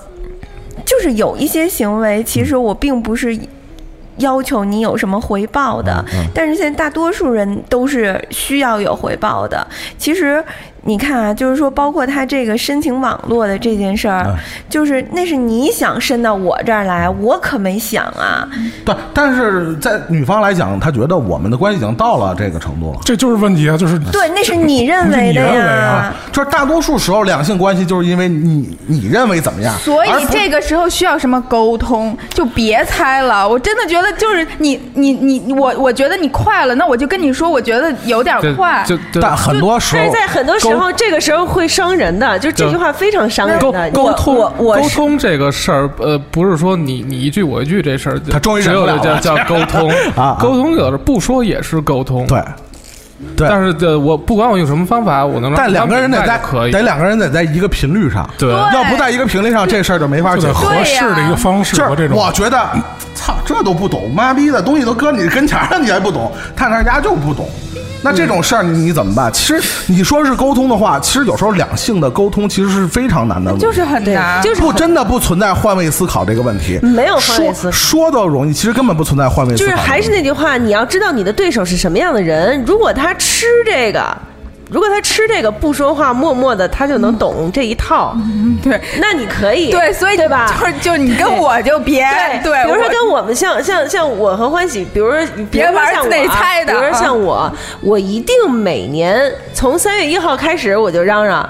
[0.85, 3.39] 就是有一些行为，其实我并不是。
[4.19, 9.65] 要求你有什么回报的，嗯但是现在大多数人都是需要有回报的。
[9.97, 10.45] 其实
[10.89, 14.35] 你看啊，就是说，包括他这个申请网络的这件事儿，嗯
[14.71, 18.49] 就是那是你想申到我这儿来，我可没想啊。
[18.87, 18.95] 对。
[19.13, 23.01] 但是在女方来讲，她觉得我们的关系已经到了这个程度了。
[23.05, 25.89] 这就是问题啊，就是对，那是你认为的你认为呀。
[25.89, 33.47] 啊就是大多数时候，两性关系就是因为你你认为怎么样，所以这个时候需要什么沟通，就别猜了。
[33.47, 38.83] 我真的觉得就是你你你我我觉得你快了，那我就跟你说，我觉得有点快。
[38.87, 43.91] 就就但很多时候但是在很多时候，这个时候会伤人的，就这句话非常伤人沟的。
[43.91, 49.91] 沟通沟通这个事儿，呃，不是说你你一句我一句这事儿，他终于只有叫叫沟通。
[50.17, 50.39] 啊啊。
[50.41, 52.43] 沟通有的时候不说也是沟通，对。
[53.37, 56.39] 对，但是呃，我不管我用什么方法，我能让但两个人得在
[56.71, 58.49] 得两个人得在一个频率上，对。
[58.49, 62.17] 要不在一个频率上，这事儿就没法解合适的一个方式就是和这种。
[62.17, 62.65] 我觉得，
[63.17, 67.49] 操，这都不懂，妈逼的东西都搁你跟前了，你还不懂，他那家就不懂。
[68.03, 69.33] 那这种事儿你你怎么办？
[69.33, 79.71] 其实你说是沟通的话，其实有时候两性的沟通其实是非常难的，就是很难，就是不真的不存在换位思考这个问题，没有换位思考说说都容易，其实根本不存在换位思考。
[79.71, 82.63] 就是还是那句话，你要知道你的对手是什么样的人。
[82.65, 84.17] 如果他吃这个，
[84.71, 88.15] 如果他吃这个不说话，默默的他就能懂这一套，
[88.63, 90.47] 对那你可以对，所以对吧？
[90.61, 92.07] 就是就你跟我就别
[92.45, 97.51] 对，比如说跟我们像像像我和欢喜，比如说比如说玩自像我的比如说像我，
[97.81, 101.49] 我一定每年从三月一号开始我就嚷嚷。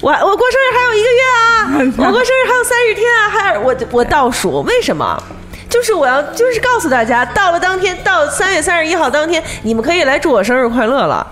[0.00, 5.22] 我我过生日还有一个月啊， 我过生日还有三十天啊，还有我我倒数，为什么？
[5.68, 11.26] 就是我要就是告诉大家，到了当天，到三月三十一号当天，你们可以来祝我生日快乐了。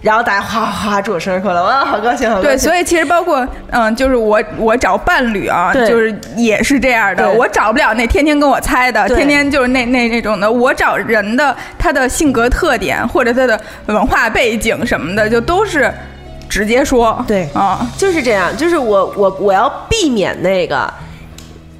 [0.00, 2.50] 然后大家哗哗哗祝我生日快乐，哇， 好高兴，好高兴。
[2.50, 10.50] 对，所以其实包括嗯，就是我我找伴侣啊，对就是也是这样的，我找不了那天天跟我猜的，对天天就是那那那种的。
[10.50, 15.92] 我找人的他的性格特点或者他的文化背景什么的，就都是
[16.48, 17.22] 直接说。
[17.26, 20.90] 对啊，就是这样，就是我我我要避免那个，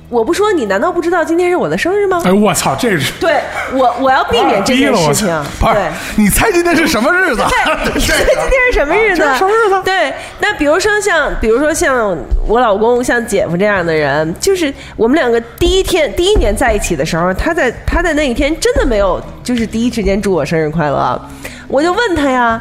[0.09, 2.21] 我不说你难道不知道今天是我的生日吗？
[2.25, 3.41] 哎，我操，这是对
[3.75, 5.91] 我我要避免这件 事情，不是对。
[6.17, 7.43] 你猜今天是什么日子？
[7.43, 9.17] 对， 今天是什么日子？
[9.17, 12.17] 今天什么日子对，那比如说像，比如说像
[12.47, 21.21] 我老公、像姐夫这样的人，就是我们两个第一天、第一年在一起的时候，他在他在那一天真的没有，就是第一时间祝我生日快乐。
[21.69, 22.59] 我就问他呀，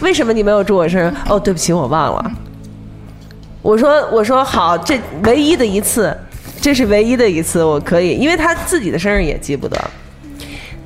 [0.00, 1.10] 为什么你没有祝我生日？
[1.30, 2.30] 哦，对不起，我忘了。
[3.62, 6.14] 我说我说好，这唯一的一次，
[6.60, 9.90] 这是唯一的一次，我可以，因为他自己的生日也记不得，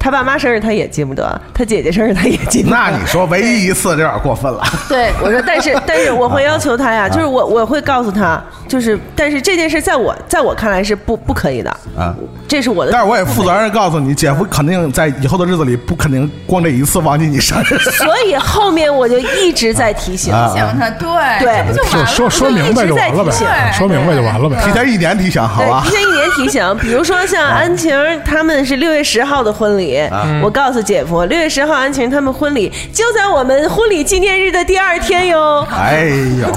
[0.04, 2.76] 他爸妈生日他也记不得，他姐姐生日他也记不得。
[2.76, 4.62] 那你说唯一一次这有点过分了。
[4.86, 12.14] 对，我说，但是 但是我会要求他呀，就是我我会告诉他，就是但是这件事在我在我看来是不不可以的啊，
[12.46, 12.92] 这是我的。
[12.92, 17.78] 但是我也负责任告诉你，姐夫肯定在以后的日子里不肯定光这一次忘记你生日。
[17.78, 21.08] 所以后面我就一直在提醒，他对
[21.38, 22.04] 对就这不就完了吗？
[22.04, 24.58] 说说明白就完了呗说明白就完了呗。
[24.62, 25.92] 提前一年提醒，好对，吧提？
[25.92, 26.78] 前一年提醒。
[26.82, 30.40] 比如说像安晴儿他们是六月十号的婚礼，礼。
[30.42, 35.66] 我告诉姐夫，六月十号安晴他们婚礼就在我们婚礼纪念日的第二天哟。
[35.70, 36.06] 哎
[36.40, 36.48] 呦，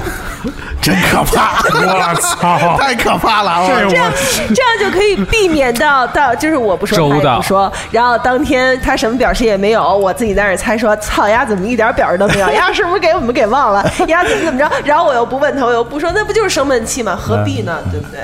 [0.82, 1.62] 真可怕！
[1.74, 3.68] 我操，太可怕了！
[3.68, 4.12] 这这样
[4.54, 12.50] 这样就可以避免到到，就是我不说他也不说，然后当天他什么表示也没有，我自己在那儿猜说，操丫，怎么一点表示都没有？
[12.52, 13.84] 丫，是不是给我们给忘了？
[14.08, 14.70] 丫，怎么怎么着？
[14.86, 17.18] 然后我又不问他，我又不说，那不就是生闷气吗？
[17.20, 17.80] 何必呢？
[17.92, 18.22] 对不对？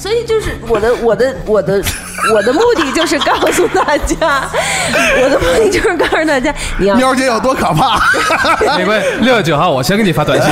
[0.00, 0.02] 嗯。
[0.02, 1.82] 所以就是我的我的我的
[2.34, 4.48] 我的目的就是告诉大家，
[5.22, 7.98] 我的目的就是告诉大家，你要喵姐有多可怕？
[8.76, 10.50] 没关系，六月九号我先给你发短信。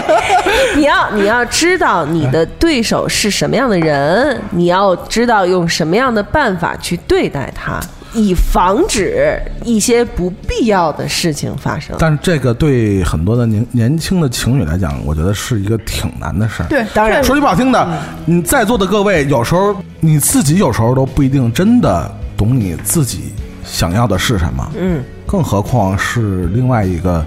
[0.76, 7.78] 你要你要知道你的对手是什么样的人，你要知道用什么样的办法去对待他，
[8.14, 11.96] 以防止一些不必要的事情发生。
[11.98, 16.66] 但是这个对很多的年年轻的情侣来讲，我觉得是一个挺难的事儿。
[16.68, 23.32] 对，当然说句不好听的，你在座的各位，有时候你自己有时候都不一定真的懂你自己
[23.64, 24.72] 想要的是什么。
[24.76, 27.24] 嗯，更何况是另外一个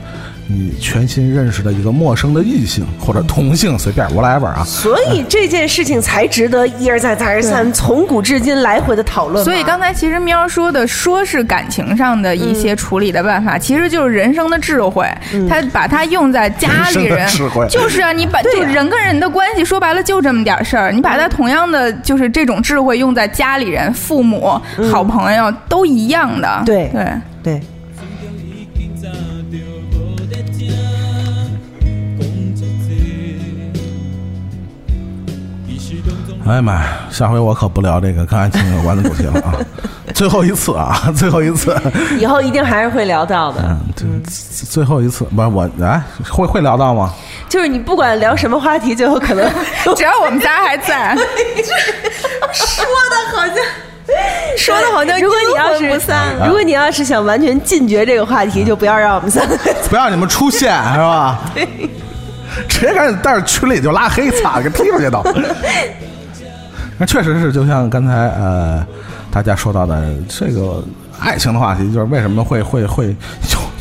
[0.50, 4.64] 你全新认识的一个陌生的异性或者同性，随便 whatever 啊。
[4.64, 9.44] 所以这件事情才值得一而再再而三，从古至今来回的讨论。
[9.44, 15.06] 所以刚才其实喵说的，说是感情上的一些处理的办法，其实就是人生的智慧。
[15.50, 24.60] 他把它用在家里人人智慧，就是啊，你把就人跟人的关系说白了就这么点事儿，你把它同样的就是这种智慧用在家里人、父母、
[24.90, 26.64] 好朋友都一样的。
[26.66, 27.06] 对对。
[27.44, 27.62] 对，
[36.48, 39.54] 哎呀妈呀，下回我可不聊这个跟爱情有关的主题了啊！
[40.16, 41.76] 最后一次啊，最后一次，
[42.18, 43.62] 以后一定还是会聊到的。
[43.64, 44.06] 嗯，这
[44.66, 47.14] 最后一次，不是我哎，会会聊到吗？
[47.50, 49.46] 就是你不管聊什么话题，最后可能
[49.96, 51.14] 只要我们仨还在，
[52.54, 53.56] 说的好像。
[54.58, 59.58] 说的好像，如果你要是不散如果你要是想完全禁绝这个话题，就不要让我们三个
[59.90, 61.42] 不要你们出现是吧？
[62.70, 65.22] 直接赶紧带着群里就拉黑，操，给踢出去都。
[66.98, 68.86] 那确实是，就像刚才呃
[69.32, 70.84] 大家说到的这个
[71.20, 73.08] 爱情的话题，就是为什么会会会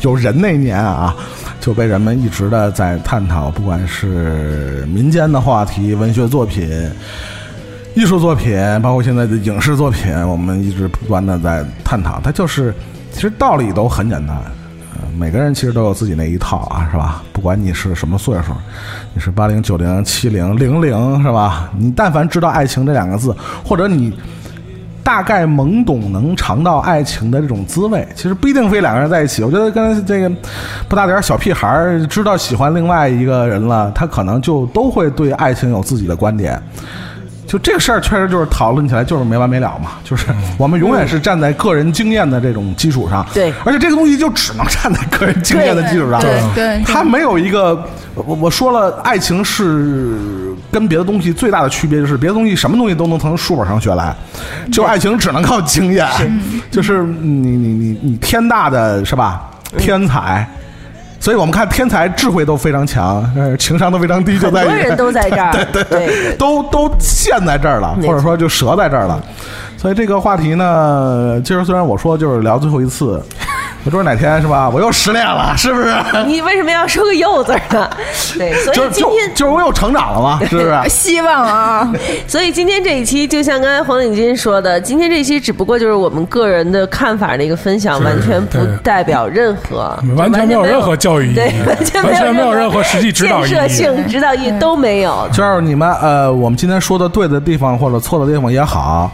[0.03, 1.15] 有有人那一年啊，
[1.59, 6.69] 就被人们一直的在探讨，不管是民间的话题、文学作品。
[7.95, 12.21] 艺术作品，包括现在的影视作品，我们一直不断的在探讨。
[12.23, 12.71] 它就是，
[13.11, 14.37] 其实道理都很简单，
[15.17, 17.23] 每个人其实都有自己那一套啊，是吧？
[17.33, 18.51] 不管你是什么岁数，
[19.13, 21.69] 你是八零、九零、七零、零零，是吧？
[21.77, 24.17] 你但凡知道爱情这两个字，或者你
[25.03, 29.43] 大概懵懂能尝到爱情的这种滋味，其实不一定非两个人在一起。
[29.43, 30.29] 我觉得跟这个
[30.89, 36.61] 不大点儿小屁孩儿知道喜欢另外一个人了，他可能就都会对爱情有自己的观点。
[37.47, 39.91] 就这个事儿，确实就是讨论起来就是没完没了嘛。
[40.03, 47.81] 就是我们永远是站在个人经验的这种基础上，对而且这个东西就只能站在个人经验的基础上，对对它没有一个，
[48.13, 50.17] 我我说了，爱情是
[50.69, 54.13] 跟别的东西最大的区别就是别的东西什么东西都能从书本上学来，
[54.71, 56.05] 就爱情只能靠经验，
[56.69, 59.49] 就是你你你你天大的是吧？
[59.77, 60.47] 天才。
[61.19, 69.21] 所以我们看天才智慧都非常强，呃，情商都非常低，就在于很多人都在这儿， 对对都都陷在这儿了，或者说就折在这儿了。
[69.77, 73.21] 所以这个话题呢，今儿虽然我说就是聊最后一次，
[73.87, 75.95] 我说哪天是吧，我又失恋了，是不是？
[76.25, 77.89] 你为什么要说个“又”字呢？
[78.37, 80.77] 对，所以今天就是我又成长了嘛，是不是？
[80.89, 81.89] 希望啊，
[82.27, 95.25] 所以今天这一期，就像刚才黄领巾说的，今天这一期只不过就是我们个人的看法的一个分享，完全不代表任何，完全没有任何教育意义对，完全完全没有任何实际指导意义建设性指导意义都没有。
[95.31, 99.09] 就是你们呃，我们今天说的对的地方或者错的地方也好，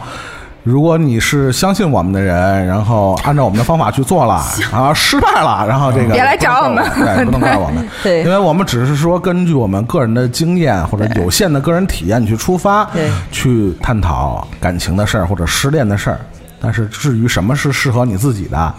[0.64, 4.42] 如果你是相信我们的人，然后按照我们的方法去做了，
[4.72, 8.22] 然后失败了，然后这个别来找我们对，不能怪我们， 对。
[8.22, 16.18] 因为我们只是说根据我们个人的经验或者有限的个人体验去出发对，去探讨感情的事儿或者失恋的事儿。
[16.58, 18.74] 但是至于什么是适合你自己的，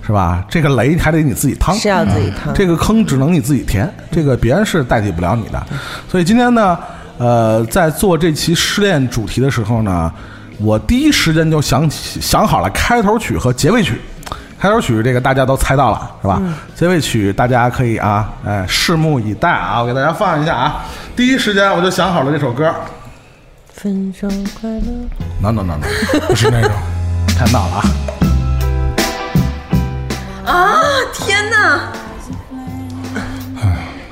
[0.00, 0.42] 是吧？
[0.48, 2.54] 这个雷还得你自己趟，是要自己趟。
[2.54, 5.62] 这个坑只能你自己填，这个别人是代替不了你的。
[6.08, 6.78] 所以今天呢，
[7.18, 10.10] 呃，在做这期失恋主题的时候呢，
[10.58, 14.00] 我第一时间就想起想好了开头曲和结尾曲。
[14.58, 16.40] 开头曲这个大家都猜到了是吧？
[16.74, 19.82] 结尾曲大家可以啊，哎，拭目以待啊！
[19.82, 20.86] 我给大家放一下啊。
[21.14, 22.74] 第一时间我就想好了这首歌。
[23.74, 24.26] 分手
[24.58, 24.80] 快乐。
[25.42, 25.86] no no no no，
[26.26, 26.70] 不是那种。
[27.38, 27.82] 太闹了
[30.46, 30.52] 啊！
[30.54, 30.80] 啊！
[31.12, 31.80] 天哪！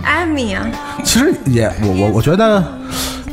[0.05, 0.67] 艾米啊，
[1.03, 2.63] 其实也我我我觉得，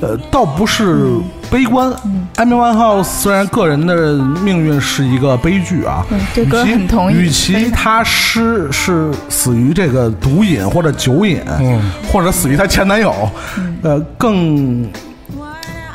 [0.01, 1.07] 呃，倒不是
[1.49, 1.91] 悲观。
[2.35, 4.13] Amy Winehouse 虽然个人的
[4.43, 13.13] 命运是一个悲剧啊，这歌与其很同意与其他失是死于这个毒瘾或者酒瘾，嗯或者死于她前男友，
[13.83, 14.85] 呃，更。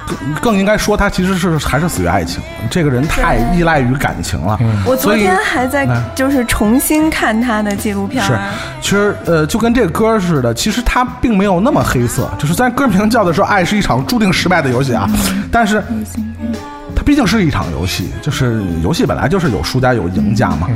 [0.06, 2.40] 更更应该说，他其实是还是死于爱情。
[2.70, 4.58] 这个人太依赖于感情了。
[4.84, 8.38] 我昨天还在哎就是重新看他的纪录片儿，是，
[8.80, 12.30] 其实呃，就跟这个歌似的，其实他并没有那么黑色。
[12.38, 15.08] 就是虽然歌名叫的说“爱是一场注定失败的游戏”啊，
[15.50, 16.75] 但是它
[17.06, 20.68] 毕竟是一场游戏，就是游戏本来就是有输家有赢家嘛。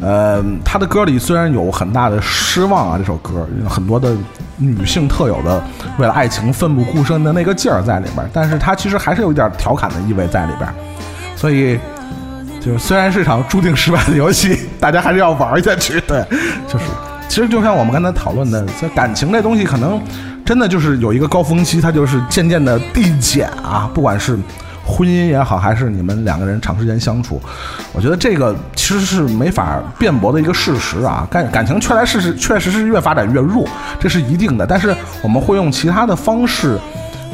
[0.00, 4.16] 呃，他的歌里虽然有很大的失望啊，这首歌有很多的
[4.56, 5.62] 女性特有的
[5.98, 10.74] 为了爱情奋不顾身的那个劲儿在里边儿，但是他其实还是有一点调侃的意味在里边儿，
[11.36, 11.78] 所以。
[12.60, 16.00] 就虽然是一场注定失败的游戏，大家还是要玩下去。
[16.06, 16.24] 对，
[16.66, 16.84] 就是
[17.28, 20.00] 其实就像我们刚才讨论的，这感情这东西可能
[20.46, 24.38] 真的就是有一个高峰期，它就是渐渐的递减啊，不管是。
[24.86, 27.40] 婚姻也好，还是你们两个人长时间相处，
[27.92, 31.26] 我觉得这个其实是没法辩驳的一个事实啊。
[31.30, 33.66] 感感情确来事实确实是越发展越弱，
[33.98, 34.66] 这是一定的。
[34.66, 36.78] 但是我们会用其他的方式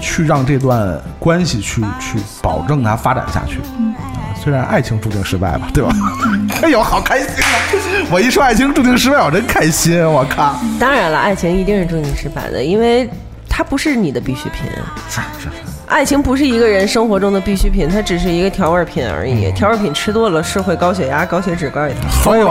[0.00, 3.58] 去让这段关系去去保证它发展下去。
[3.58, 5.90] 啊，虽然爱情注定失败吧，对吧？
[6.62, 8.06] 哎呦，好开心啊！
[8.12, 10.54] 我一说爱情注定失败，我真开心，我靠！
[10.78, 13.10] 当然了，爱情一定是注定失败的，因为
[13.48, 14.70] 它不是你的必需品。
[15.08, 15.69] 是是是。
[15.90, 19.50] 爱情不是一个人生活中的必需品，它只是一个调味品而已。
[19.52, 22.10] 调味品吃多了是会高血压、高血脂、高血糖。
[22.22, 22.42] 所以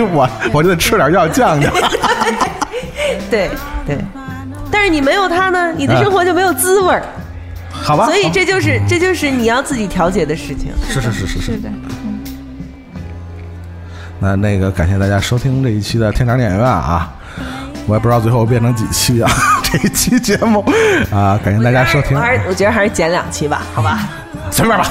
[0.00, 1.72] 我我就得吃点药降降。
[3.30, 3.48] 对
[3.86, 3.96] 对，
[4.72, 7.02] 但是你没有它呢，你的生活就没有滋味儿。
[7.70, 10.72] 好吧，所以这就是这就是你要自己调节的事情。
[10.88, 11.52] 是是是是是是。
[11.58, 11.68] 的，
[14.18, 17.14] 那那个感谢大家收听这一期的天长电影院啊，
[17.86, 19.30] 我也不知道最后变成几期啊，
[19.72, 20.62] 这一期节目
[21.10, 24.00] 啊，感谢大家收听我，还是我觉得还是剪两期吧，好吧？
[24.52, 24.86] 随便吧。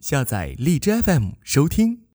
[0.00, 2.03] 下载荔枝 FM 收听。